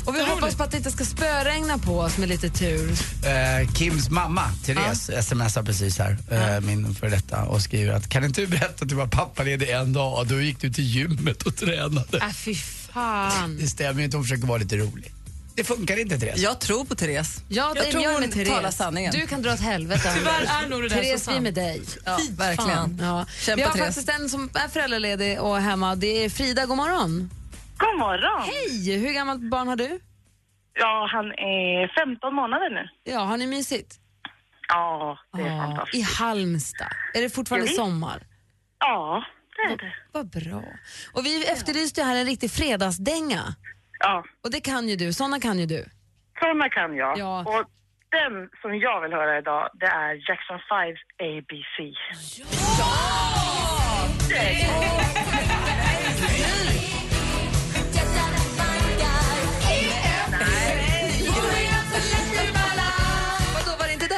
[0.05, 2.91] Och vi hoppas på att det inte ska spöregna på oss med lite tur.
[2.91, 8.25] Eh, Kims mamma, Therese, smsar precis här, eh, min för detta och skriver att kan
[8.25, 11.43] inte du berätta att du var pappaledig en dag och då gick du till gymmet
[11.43, 12.19] och tränade.
[12.19, 13.57] Äh, fy fan.
[13.61, 15.13] Det stämmer ju inte, hon försöker vara lite rolig.
[15.57, 16.39] Det funkar inte Therese.
[16.41, 17.43] Jag tror på Therese.
[17.49, 18.49] Ja, Jag tror hon Therese.
[18.49, 19.13] talar sanningen.
[19.13, 20.13] Du kan dra åt helvete.
[20.19, 21.83] Tyvärr är nog det där Therese, så vi är med dig.
[22.05, 22.99] Ja, verkligen.
[23.01, 23.27] Ja.
[23.41, 23.87] Kämpa, vi har Therese.
[23.87, 25.95] faktiskt en som är föräldraledig och hemma.
[25.95, 27.31] Det är Frida, god morgon.
[27.79, 28.43] God morgon!
[28.47, 28.97] Hej!
[28.99, 30.01] Hur gammalt barn har du?
[30.75, 33.13] Ja, han är 15 månader nu.
[33.13, 33.95] Ja, har ni mysigt?
[34.69, 35.95] Ja, det är Ja, fantastiskt.
[35.97, 36.89] I Halmstad.
[37.15, 38.23] Är det fortfarande Ja, sommar?
[38.79, 39.25] Ja,
[39.57, 39.95] det är det.
[40.13, 40.63] Vad bra.
[41.13, 43.55] Och vi efterlyste här en riktig fredagsdänga.
[43.99, 45.13] Ja, Och det kan ju du.
[45.13, 45.85] Såna kan ju du.
[46.41, 47.19] sådana kan jag.
[47.19, 47.41] Ja.
[47.41, 47.65] Och
[48.11, 50.97] den som jag vill höra idag, det är Jackson 5
[51.31, 51.77] ABC.
[52.79, 52.91] Vadå,
[55.33, 55.36] var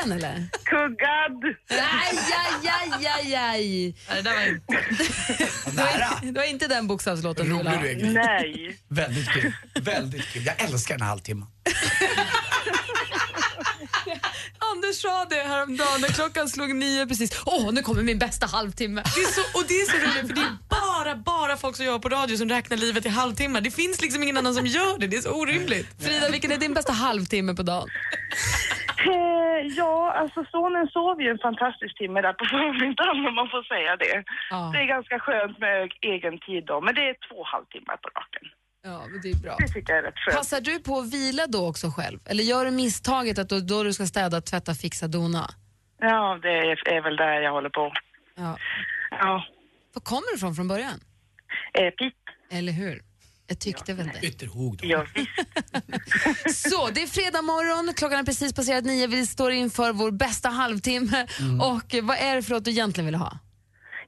[0.08, 0.48] den eller?
[0.64, 1.44] Kuggad!
[1.70, 1.78] Aj,
[2.34, 3.94] aj, aj, aj, aj.
[4.10, 4.72] Nej, det var inte...
[5.66, 7.86] Det var, det var inte den bokstavslåten du ville Rolig ha.
[7.86, 8.12] är Gry.
[8.12, 8.78] Nej.
[8.88, 9.52] Väldigt kul.
[9.82, 10.46] Väldigt kul.
[10.46, 11.48] Jag älskar den här halvtimmen.
[14.72, 17.42] Anders sa det häromdagen när klockan slog nio precis.
[17.46, 19.02] Åh, nu kommer min bästa halvtimme.
[19.16, 21.86] Det är så, och det är så roligt för det är bara, bara folk som
[21.86, 23.60] jobbar på radio som räknar livet i halvtimmar.
[23.60, 25.06] Det finns liksom ingen annan som gör det.
[25.06, 26.04] Det är så orimligt.
[26.04, 27.88] Frida, vilken är din bästa halvtimme på dagen?
[29.06, 33.62] Eh, ja, alltså sonen sov ju en fantastisk timme där på förmiddagen om man får
[33.62, 34.24] säga det.
[34.50, 34.70] Ja.
[34.72, 38.44] Det är ganska skönt med egen tid då, men det är två halvtimmar på raken.
[38.82, 39.56] Ja, men det är bra.
[39.58, 40.36] Det tycker jag är rätt skönt.
[40.36, 42.18] Passar du på att vila då också själv?
[42.24, 45.50] Eller gör du misstaget att då, då du ska städa, tvätta, fixa, dona?
[46.00, 47.92] Ja, det är, är väl där jag håller på.
[48.36, 48.58] Ja.
[49.10, 49.44] Ja.
[49.94, 51.00] Var kommer du ifrån från början?
[51.74, 52.14] Eh, Pip.
[52.50, 53.02] Eller hur?
[53.46, 54.26] Jag tyckte väl det.
[54.26, 54.88] Ytterhog då.
[54.88, 55.06] Ja.
[56.54, 59.06] Så, det är fredag morgon, klockan är precis passerat nio.
[59.06, 61.26] Vi står inför vår bästa halvtimme.
[61.60, 63.38] Och eh, vad är det för låt du egentligen vill ha?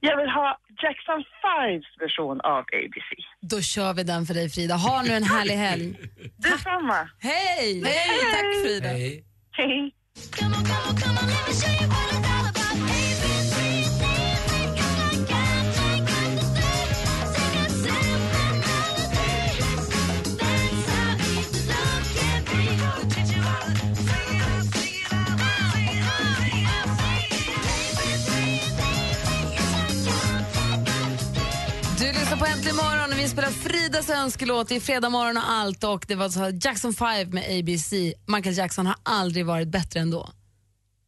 [0.03, 3.09] Jag vill ha Jackson 5s version av ABC.
[3.41, 4.75] Då kör vi den för dig Frida.
[4.75, 5.95] Ha nu en härlig helg.
[6.37, 7.09] Detsamma.
[7.19, 7.83] Hej!
[7.85, 8.87] Hej, tack Frida.
[8.87, 9.25] Hej.
[9.51, 9.93] Hej.
[32.41, 34.71] På Äntligen morgon och vi spelar Fridas önskelåt.
[34.71, 37.91] Är fredag morgon och allt och det var så Jackson 5 med ABC.
[38.27, 40.29] Michael Jackson har aldrig varit bättre än då.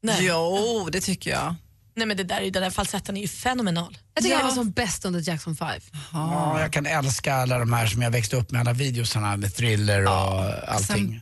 [0.04, 0.17] Nej.
[0.26, 1.56] Jo, det tycker jag.
[1.96, 3.98] Nej men det där, den där falsetten är ju fenomenal.
[4.13, 4.39] Jag tycker Ja.
[4.41, 5.69] han var som bäst under Jackson 5.
[6.13, 9.56] Ja, jag kan älska alla de här som jag växte upp med, alla videosarna med
[9.56, 11.22] thriller och allting.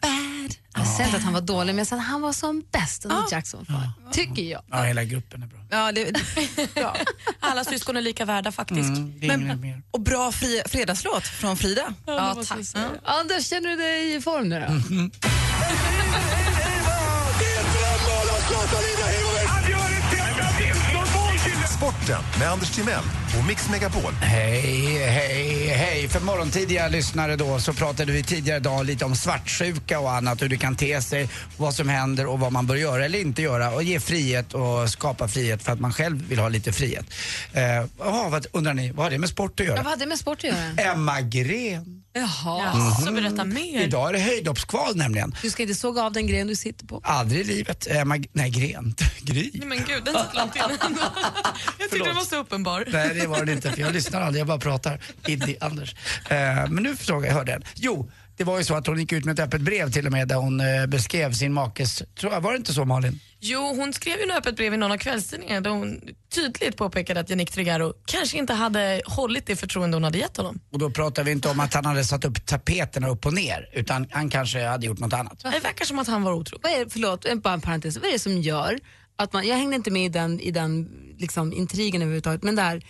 [0.81, 3.05] Jag har sett att han var dålig men jag sa att han var som bäst
[3.05, 3.75] under Jackson 5.
[4.11, 4.61] Tycker jag.
[4.71, 5.59] Ja, hela gruppen är bra.
[5.69, 6.17] Ja, det,
[6.73, 6.95] bra.
[7.39, 8.89] Alla syskon är lika värda faktiskt.
[8.89, 9.81] Mm, mer.
[9.91, 11.93] Och bra fri, fredagslåt från Frida.
[12.05, 12.59] Ja, tack.
[13.03, 14.67] Anders, känner du dig i form nu då?
[21.81, 23.03] Sporten med Anders Timell
[23.39, 24.13] och Mix Megapol.
[24.21, 26.07] Hej, hej, hej.
[26.07, 30.49] För morgontidiga lyssnare då så pratade vi tidigare idag lite om svartsjuka och annat, hur
[30.49, 33.71] det kan te sig, vad som händer och vad man bör göra eller inte göra
[33.71, 37.05] och ge frihet och skapa frihet för att man själv vill ha lite frihet.
[37.53, 37.63] Eh,
[37.99, 39.75] jaha, vad undrar ni, vad har det med sport att Ja, göra?
[39.83, 40.91] vad hade det med sport att göra?
[40.91, 42.00] Emma Gren.
[42.13, 42.71] Jaha.
[42.73, 43.81] Jaså, berätta mer.
[43.81, 45.35] Idag är det höjdhoppskval nämligen.
[45.41, 47.01] Du ska inte såga av den gren du sitter på.
[47.03, 47.87] Aldrig i livet.
[47.87, 48.95] Emma, nej, Gren.
[49.21, 49.51] Gry.
[49.53, 50.77] Nej men gud, den satt långt inne.
[51.79, 52.85] Jag tyckte det var så uppenbar.
[52.91, 54.99] Nej, det var det inte, för jag lyssnar aldrig, jag bara pratar.
[55.27, 55.95] Iddi Anders.
[56.29, 56.37] Eh,
[56.69, 57.63] men nu frågar jag, hörde den.
[57.75, 60.11] Jo, det var ju så att hon gick ut med ett öppet brev till och
[60.11, 63.19] med där hon eh, beskrev sin makes, tror jag, var det inte så Malin?
[63.39, 66.01] Jo, hon skrev ju ett öppet brev i någon av kvällstidningarna där hon
[66.35, 70.59] tydligt påpekade att Yannick Trigaro kanske inte hade hållit det förtroende hon hade gett honom.
[70.71, 73.69] Och då pratar vi inte om att han hade satt upp tapeterna upp och ner,
[73.73, 75.39] utan han kanske hade gjort något annat.
[75.39, 76.61] Det verkar som att han var otrogen.
[76.63, 77.97] Vad är, förlåt, en- bara en parentes.
[77.97, 78.79] Vad är det som gör
[79.15, 82.81] att man, jag hängde inte med i den, i den liksom, intrigen överhuvudtaget, men där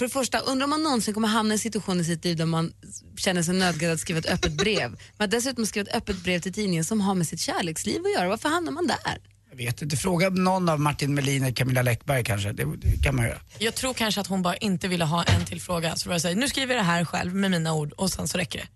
[0.00, 2.36] för det första, undrar om man någonsin kommer hamna i en situation i sitt liv
[2.36, 2.72] där man
[3.16, 4.90] känner sig nödgad att skriva ett öppet brev.
[5.16, 8.12] Men att dessutom skriva ett öppet brev till tidningen som har med sitt kärleksliv att
[8.12, 8.28] göra.
[8.28, 9.18] Varför hamnar man där?
[9.50, 13.16] Jag vet inte, fråga någon av Martin Melin eller Camilla Läckberg kanske, det, det kan
[13.16, 13.40] man göra.
[13.58, 15.96] Jag tror kanske att hon bara inte ville ha en till fråga.
[15.96, 18.38] Så jag säger, nu skriver jag det här själv med mina ord och sen så
[18.38, 18.68] räcker det.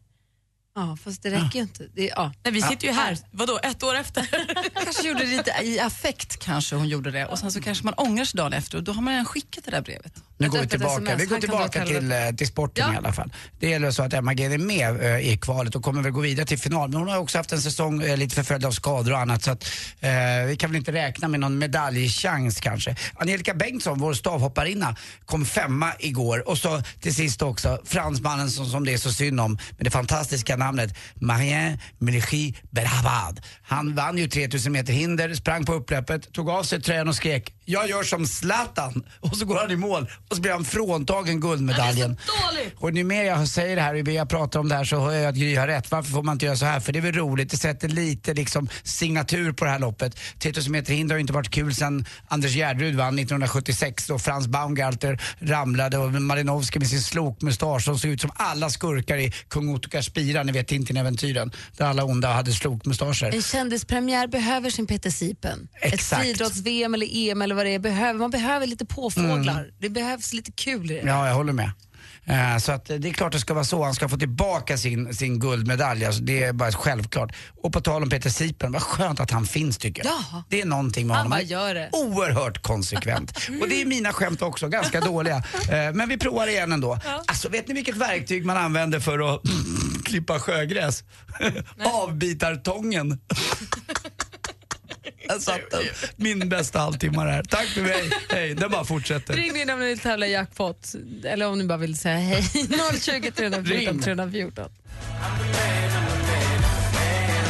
[0.76, 1.86] Ja, fast det räcker ju inte.
[1.94, 2.32] Det, ja.
[2.44, 4.28] Nej, vi sitter ju här, vadå, ett år efter?
[4.84, 7.94] kanske gjorde det lite i affekt kanske hon gjorde det och sen så kanske man
[7.94, 10.14] ångrar sig dagen efter och då har man redan skickat det där brevet.
[10.38, 12.94] Nu går vi tillbaka, vi går tillbaka till, eh, till sporten Ja.
[12.94, 13.32] i alla fall.
[13.60, 16.20] Det gäller så att Emma Gren är med eh, i kvalet och kommer väl gå
[16.20, 16.90] vidare till final.
[16.90, 19.50] Men hon har också haft en säsong eh, lite förföljd av skador och annat så
[19.50, 19.64] att
[20.00, 20.10] eh,
[20.46, 22.96] vi kan väl inte räkna med någon medaljchans kanske.
[23.14, 28.84] Angelica Bengtsson, vår stavhopparinna, kom femma igår och så till sist också fransmannen som, som
[28.84, 33.40] det är så synd om med det fantastiska namnet Marien Melichi Berhavad.
[33.62, 37.54] Han vann ju 3000 meter hinder, sprang på upploppet, tog av sig tröjan och skrek
[37.64, 41.40] jag gör som Zlatan och så går han i mål och så blir han fråntagen
[41.40, 42.16] guldmedaljen.
[42.76, 44.84] Och ju mer jag säger det här och ju mer jag pratar om det här
[44.84, 45.90] så hör jag att Gry har rätt.
[45.90, 46.80] Varför får man inte göra så här?
[46.80, 50.18] För det är väl roligt, det sätter lite liksom signatur på det här loppet.
[50.38, 54.46] 3000 meter hinder har ju inte varit kul sedan Anders Gärderud vann 1976 då Frans
[54.46, 59.74] Baumgartner ramlade och Marinovski med sin slokmustasch som såg ut som alla skurkar i Kung
[59.74, 61.52] Ottokars spira, ni vet Tintin-äventyren.
[61.76, 63.34] Där alla onda hade slokmustascher.
[63.34, 65.68] En kändispremiär behöver sin Peter Sipen.
[65.80, 66.22] Ett Exakt.
[66.22, 67.78] friidrotts-VM eller EM eller vad det är.
[67.78, 69.70] Behöver, man behöver lite påfåglar.
[69.78, 71.00] Det behövs lite kul i det.
[71.06, 71.70] Ja, jag håller med.
[72.26, 73.84] Eh, Så att eh, det är klart det ska vara så.
[73.84, 76.04] Han ska få tillbaka sin, sin guldmedalj.
[76.04, 77.32] Alltså det är bara självklart.
[77.62, 80.12] Och på tal om Peter Sipen, vad skönt att han finns tycker jag.
[80.32, 80.42] Ja.
[80.48, 81.46] Det är någonting med Han honom.
[81.46, 81.88] gör det.
[81.92, 83.30] Oerhört konsekvent.
[83.60, 85.36] Och det är mina skämt också, ganska dåliga.
[85.36, 86.98] Eh, Men vi provar igen ändå.
[87.26, 89.42] Alltså vet ni vilket verktyg man använder för att
[90.04, 91.04] klippa sjögräs?
[91.84, 93.18] Avbitartången.
[95.28, 95.82] Jag satt den.
[96.16, 97.42] Min bästa halvtimme här.
[97.42, 98.10] Tack för mig.
[98.28, 99.34] Hej, det bara fortsätter.
[99.34, 100.92] Ring in om ni vill tävla i jackpot
[101.24, 102.42] eller om ni bara vill säga hej.
[103.00, 104.02] 020 314 Ring.
[104.02, 104.70] 314.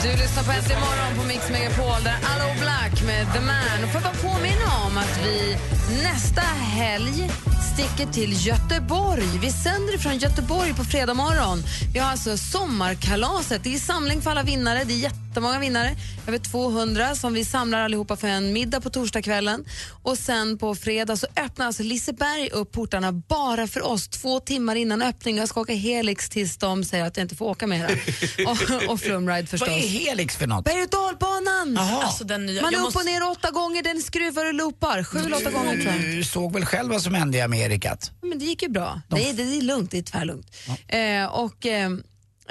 [0.04, 3.84] Du lyssnar på Äntligen morgon på Mix Megapol där Allo Black med The Man.
[3.84, 5.56] Och får jag bara påminna om att vi
[6.02, 7.30] nästa helg
[7.74, 9.38] sticker till Göteborg.
[9.42, 11.62] Vi sänder från Göteborg på fredag morgon.
[11.92, 13.64] Vi har alltså sommarkalaset.
[13.64, 14.84] Det är samling för alla vinnare.
[14.84, 18.90] Det är jätte jättemånga vinnare, över 200 som vi samlar allihopa för en middag på
[18.90, 19.64] torsdagskvällen.
[20.02, 24.74] Och sen på fredag så öppnar alltså Liseberg upp portarna bara för oss två timmar
[24.74, 25.36] innan öppning.
[25.36, 27.84] Jag ska åka Helix tills de säger att jag inte får åka med
[28.46, 29.68] och, och Flumride förstås.
[29.98, 30.64] Helix för något?
[30.64, 31.78] Berg och dalbanan!
[31.78, 35.04] Alltså, den nya, Man är jag upp och ner åtta gånger, den skruvar och loopar.
[35.04, 36.16] Sju eller åtta gånger tror jag.
[36.16, 38.10] Du såg väl själv vad som hände i Amerikat?
[38.22, 39.00] Men det gick ju bra.
[39.08, 40.46] Det, är, det är lugnt, det är tvärlugnt.
[40.88, 41.90] Eh, och, eh,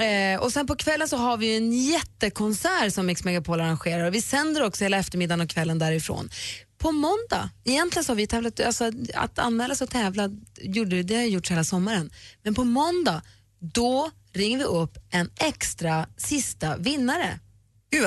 [0.07, 4.13] eh, och sen på kvällen så har vi en jättekonsert som Mix Megapol arrangerar och
[4.13, 6.29] vi sänder också hela eftermiddagen och kvällen därifrån.
[6.77, 10.29] På måndag, egentligen så har vi tävlat, alltså att anmäla sig och tävla
[10.61, 12.11] gjorde, det har gjorts hela sommaren.
[12.43, 13.21] Men på måndag,
[13.59, 17.39] då ringer vi upp en extra sista vinnare.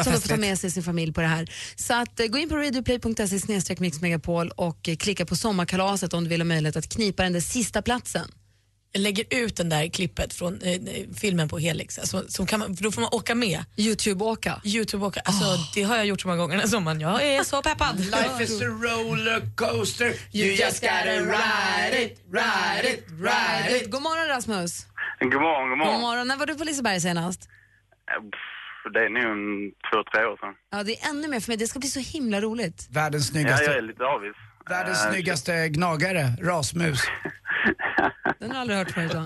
[0.04, 1.50] Som får ta med sig sin familj på det här.
[1.76, 6.30] Så att, eh, gå in på radioplay.se mixmegapol och eh, klicka på sommarkalaset om du
[6.30, 8.30] vill ha möjlighet att knipa den där sista platsen.
[8.98, 10.80] Lägger ut den där klippet från eh,
[11.20, 11.98] filmen på Helix.
[11.98, 13.64] Alltså, som kan man, för då får man åka med.
[13.76, 14.60] Youtube-åka.
[14.64, 15.20] Youtube-åka.
[15.24, 15.44] Alltså,
[15.74, 17.00] Det har jag gjort så många gånger den här sommaren.
[17.00, 18.00] Jag är så peppad.
[18.04, 24.28] Life is a rollercoaster You just gotta ride it, ride it, ride it God morgon
[24.28, 24.86] Rasmus.
[25.20, 26.00] God morgon, god God morgon.
[26.00, 26.28] morgon.
[26.28, 27.48] När var du på Liseberg senast?
[28.10, 30.54] Eh, Det är nog två, tre år sedan.
[30.70, 31.56] Ja, det är ännu mer för mig.
[31.56, 32.88] Det ska bli så himla roligt.
[32.90, 34.36] Världens Ja, snyggaste, jag är lite avis.
[34.70, 37.00] världens Eh, snyggaste gnagare, rasmus.
[38.38, 39.14] Den har jag aldrig hört förut.
[39.14, 39.22] va?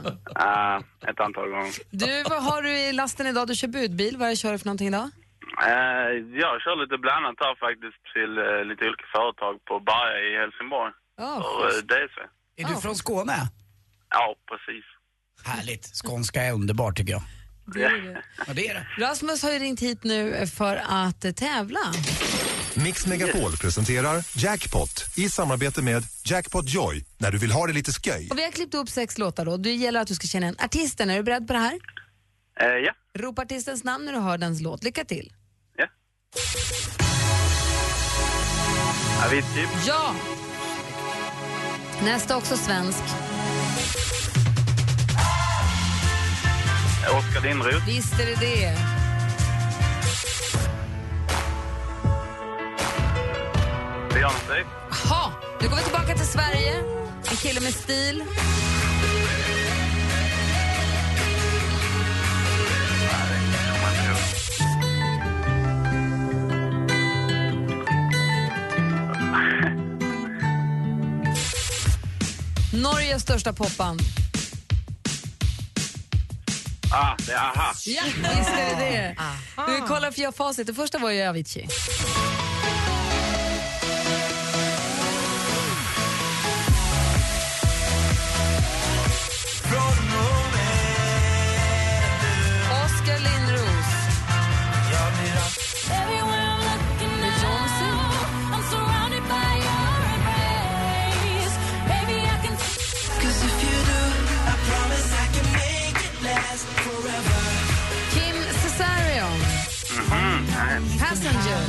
[0.47, 1.73] eh, ett antal gånger.
[1.91, 3.47] Du, vad har du i lasten idag?
[3.49, 4.17] Du kör budbil.
[4.17, 5.11] Vad kör du för någonting idag?
[5.67, 6.11] Eh,
[6.43, 10.93] jag kör lite blandat här faktiskt till eh, lite olika företag på Berga i Helsingborg.
[11.19, 12.21] Ja, För eh, DSV.
[12.57, 13.37] Är du från Skåne?
[14.11, 14.85] Ja, precis.
[15.45, 15.85] Härligt.
[16.05, 17.23] Skånska är underbart tycker jag.
[17.75, 18.23] Det är det.
[18.47, 18.87] Ja, det är det.
[19.05, 21.81] Rasmus har ju ringt hit nu för att tävla.
[22.83, 27.93] Mix Megapol presenterar Jackpot i samarbete med Jackpot Joy när du vill ha det lite
[27.93, 28.29] sköj.
[28.31, 29.57] Och vi har klippt upp sex låtar då.
[29.57, 31.11] Det gäller att du ska känna en artisten.
[31.11, 31.79] Är du beredd på det här?
[32.61, 32.93] Eh, ja.
[33.19, 34.85] Ropa artistens namn när du hör dens låt.
[34.85, 35.33] Lycka till.
[39.27, 39.69] Avicii.
[39.87, 40.15] Ja!
[42.05, 43.03] Nästa också svensk.
[47.19, 47.87] Oskar Lindroth.
[47.87, 49.00] Visst är det det.
[54.15, 54.65] Beyoncé.
[55.09, 55.33] Ha!
[55.61, 56.75] Nu går vi tillbaka till Sverige.
[57.31, 58.25] En kille med stil.
[72.73, 74.01] Norges största popband.
[76.93, 77.73] Ah, det är aha.
[77.87, 79.17] Ja, visst är det det.
[79.57, 80.67] Vi kollar för jag facit.
[80.67, 81.69] Det första var ju Avicii.
[111.11, 111.63] Passenger.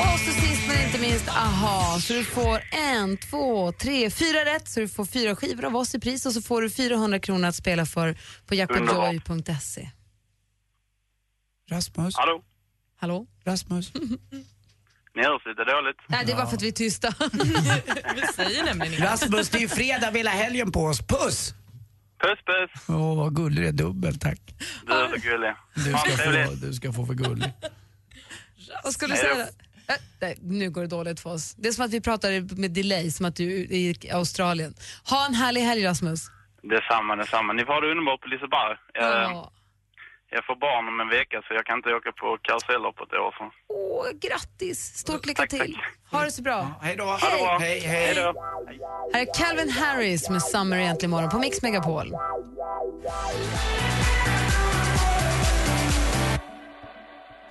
[0.00, 2.00] Och så sist men inte minst, aha.
[2.00, 4.68] Så du får en, två, tre, fyra rätt.
[4.68, 7.48] Så du får fyra skivor av oss i pris och så får du 400 kronor
[7.48, 8.16] att spela för
[8.46, 9.90] på jackpotjoy.se.
[11.70, 12.16] Rasmus?
[12.16, 12.42] Hallå?
[12.96, 13.26] Hallå?
[13.44, 13.92] Rasmus?
[15.16, 15.96] Ni hörs lite dåligt.
[16.06, 17.08] Nej, det var för att vi är tysta.
[18.14, 19.04] Vi säger nämligen inget.
[19.04, 21.00] Rasmus, det är ju fredag, hela helgen på oss.
[21.06, 21.54] Puss!
[22.22, 22.88] Puss, puss.
[22.88, 23.72] Åh, vad gullig du är.
[23.72, 24.40] Dubbel, tack.
[24.86, 25.54] Du är så gullig.
[25.74, 27.52] Du ska, få, du ska få för gullig.
[28.84, 29.46] Vad skulle du säga?
[29.88, 31.54] Äh, nej, nu går det dåligt för oss.
[31.54, 34.74] Det är som att vi pratar med delay, som att du är i Australien.
[35.10, 36.20] Ha en härlig helg Rasmus.
[36.62, 37.52] Detsamma, detsamma.
[37.52, 38.76] Ni får ha det underbart på Liseberg.
[38.94, 39.52] Ja.
[40.38, 43.32] Jag får barn om en vecka så jag kan inte åka på karusellloppet i år.
[43.38, 43.44] Så.
[43.68, 44.78] Åh, grattis!
[45.02, 45.78] Stort lycka till.
[46.12, 46.60] Ha det så bra.
[46.82, 47.04] Hej då.
[47.04, 47.58] Bra.
[47.60, 48.14] Hej, hej.
[48.14, 48.26] då.
[49.12, 52.08] Här är Calvin Harris med Summer egentligen imorgon på Mix Megapol.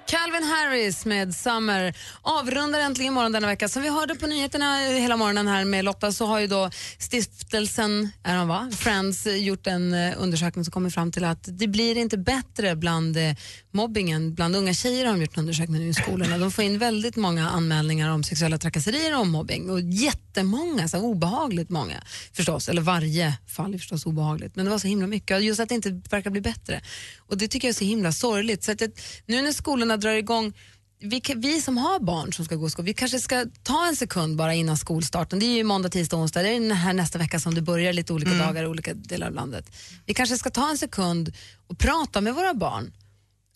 [0.07, 3.69] Calvin Harris med Summer avrundar äntligen morgon denna vecka.
[3.69, 8.09] Som vi hörde på nyheterna hela morgonen här med Lotta så har ju då stiftelsen,
[8.23, 8.69] är de va?
[8.77, 13.17] Friends gjort en eh, undersökning som kommer fram till att det blir inte bättre bland
[13.17, 13.35] eh,
[13.71, 14.33] mobbingen.
[14.33, 16.37] Bland unga tjejer har de gjort en undersökning nu i skolorna.
[16.37, 21.69] De får in väldigt många anmälningar om sexuella trakasserier och mobbing och jättemånga, så obehagligt
[21.69, 22.03] många
[22.33, 22.69] förstås.
[22.69, 24.55] Eller varje fall är förstås obehagligt.
[24.55, 26.81] Men det var så himla mycket och just att det inte verkar bli bättre.
[27.17, 28.63] Och det tycker jag är så himla sorgligt.
[28.63, 30.53] Så att det, nu när skolorna drar igång
[30.99, 33.95] vi, vi som har barn som ska gå i skolan, vi kanske ska ta en
[33.95, 35.39] sekund bara innan skolstarten.
[35.39, 36.41] Det är ju måndag, tisdag, onsdag.
[36.41, 38.47] Det är den här nästa vecka som det börjar lite olika Mm.
[38.47, 39.65] dagar i olika delar av landet.
[40.05, 41.33] Vi kanske ska ta en sekund
[41.67, 42.93] och prata med våra barn.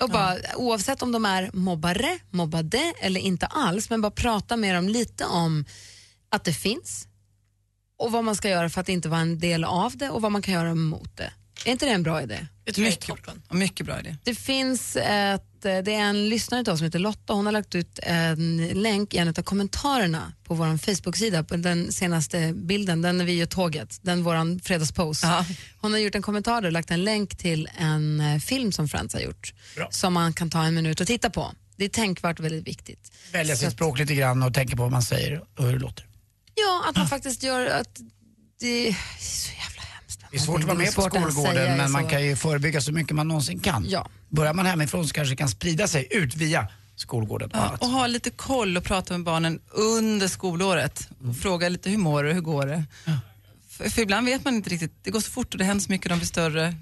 [0.03, 4.75] Och bara, Oavsett om de är mobbare, mobbade eller inte alls, men bara prata med
[4.75, 5.65] dem lite om
[6.29, 7.07] att det finns
[7.97, 10.31] och vad man ska göra för att inte vara en del av det och vad
[10.31, 11.31] man kan göra mot det.
[11.65, 12.47] Är inte det en bra idé?
[12.77, 13.09] mycket,
[13.51, 14.15] mycket bra idé.
[14.23, 17.33] Det finns ett, det är en lyssnare oss som heter Lotta.
[17.33, 21.91] Hon har lagt ut en länk i en av kommentarerna på vår Facebook-sida, på den
[21.91, 25.23] senaste bilden, den när vi gör tåget, den våran fredagspost.
[25.81, 28.87] Hon har gjort en kommentar där och lagt en länk till en eh, film som
[28.87, 29.53] Friends har gjort,
[29.89, 31.51] som man kan ta en minut och titta på.
[31.75, 33.11] Det är tänkvärt och väldigt viktigt.
[33.31, 36.05] Välja sitt språk lite grann och tänka på vad man säger och hur det låter.
[36.55, 37.99] Ja, att man faktiskt gör att
[38.59, 39.78] det är så jävla
[40.31, 43.15] Det är svårt att vara med på skolgården men man kan ju förebygga så mycket
[43.15, 43.85] man någonsin kan.
[43.89, 44.09] Ja.
[44.29, 47.87] Börjar man hemifrån så kanske det kan sprida sig ut via skolgården och Ja, och
[47.87, 51.09] ha lite koll och prata med barnen under skolåret.
[51.29, 52.83] Och fråga lite hur mår du, hur går det?
[53.69, 55.91] För, för ibland vet man inte riktigt, det går så fort och det händer så
[55.91, 56.75] mycket, de blir större.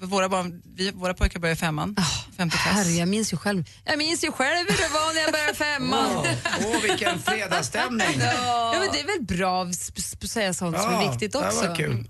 [0.00, 1.96] Våra, barn, vi, våra pojkar börjar i femman,
[2.36, 2.74] femte klass.
[2.74, 5.54] Herre, jag minns ju själv Jag minns ju själv hur det var när jag började
[5.54, 6.16] femman.
[6.16, 6.26] Åh,
[6.74, 8.06] åh, vilken fredagsstämning.
[8.20, 11.66] ja, men det är väl bra att säga sånt som är Ja, viktigt det också.
[11.68, 12.08] var kul.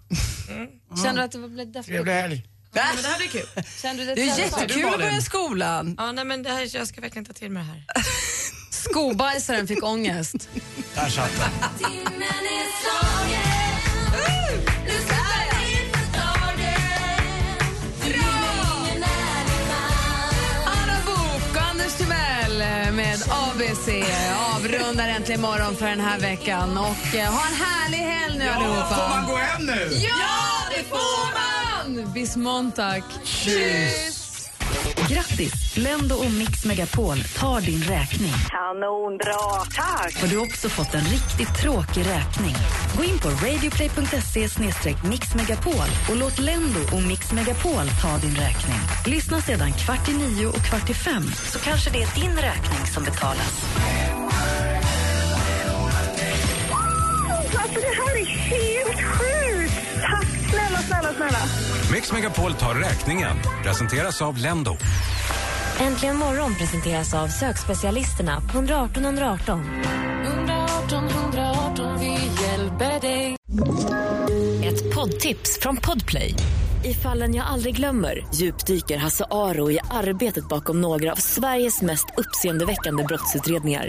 [1.02, 1.88] Känner du att det blev därför?
[1.92, 2.46] Trevlig helg.
[2.72, 3.64] Ja, men det här blir kul.
[3.82, 5.94] Kände du det Det är jättekul att börja skolan.
[5.98, 7.84] Ja, nej, men det här, jag ska verkligen ta till mig det här.
[8.70, 10.48] Skobajsaren fick ångest.
[10.94, 11.80] Där satt den.
[22.90, 23.88] Timell med ABC
[24.54, 26.78] avrundar äntligen morgon för den här veckan.
[26.78, 28.94] Och eh, ha en härlig helg nu allihopa.
[28.94, 29.88] får man gå hem nu?
[29.92, 32.12] Ja, det får man!
[32.12, 33.02] Bis Montag.
[33.24, 34.19] Tschüss!
[35.12, 35.76] Grattis!
[35.76, 38.32] Lendo och Mix Megapol tar din räkning.
[38.48, 40.20] Kanonbra, tack!
[40.20, 42.54] Har du också fått en riktigt tråkig räkning?
[42.96, 44.48] Gå in på radioplay.se
[45.08, 48.80] mixmegapol och låt Lendo och Mix Megapol ta din räkning.
[49.06, 52.86] Lyssna sedan kvart i nio och kvart i fem så kanske det är din räkning
[52.94, 53.64] som betalas.
[57.62, 59.74] Alltså det här är helt sjukt!
[60.02, 61.59] Tack snälla, snälla, snälla.
[61.92, 63.36] Mix Megapol tar räkningen.
[63.62, 64.76] Presenteras av Lendo.
[65.80, 69.60] Äntligen morgon presenteras av sökspecialisterna på 118 118.
[70.24, 72.12] 118 118, vi
[72.42, 73.36] hjälper dig.
[74.64, 76.34] Ett poddtips från Podplay.
[76.84, 82.06] I fallen jag aldrig glömmer djupdyker Hasse Aro i arbetet bakom några av Sveriges mest
[82.16, 83.88] uppseendeväckande brottsutredningar.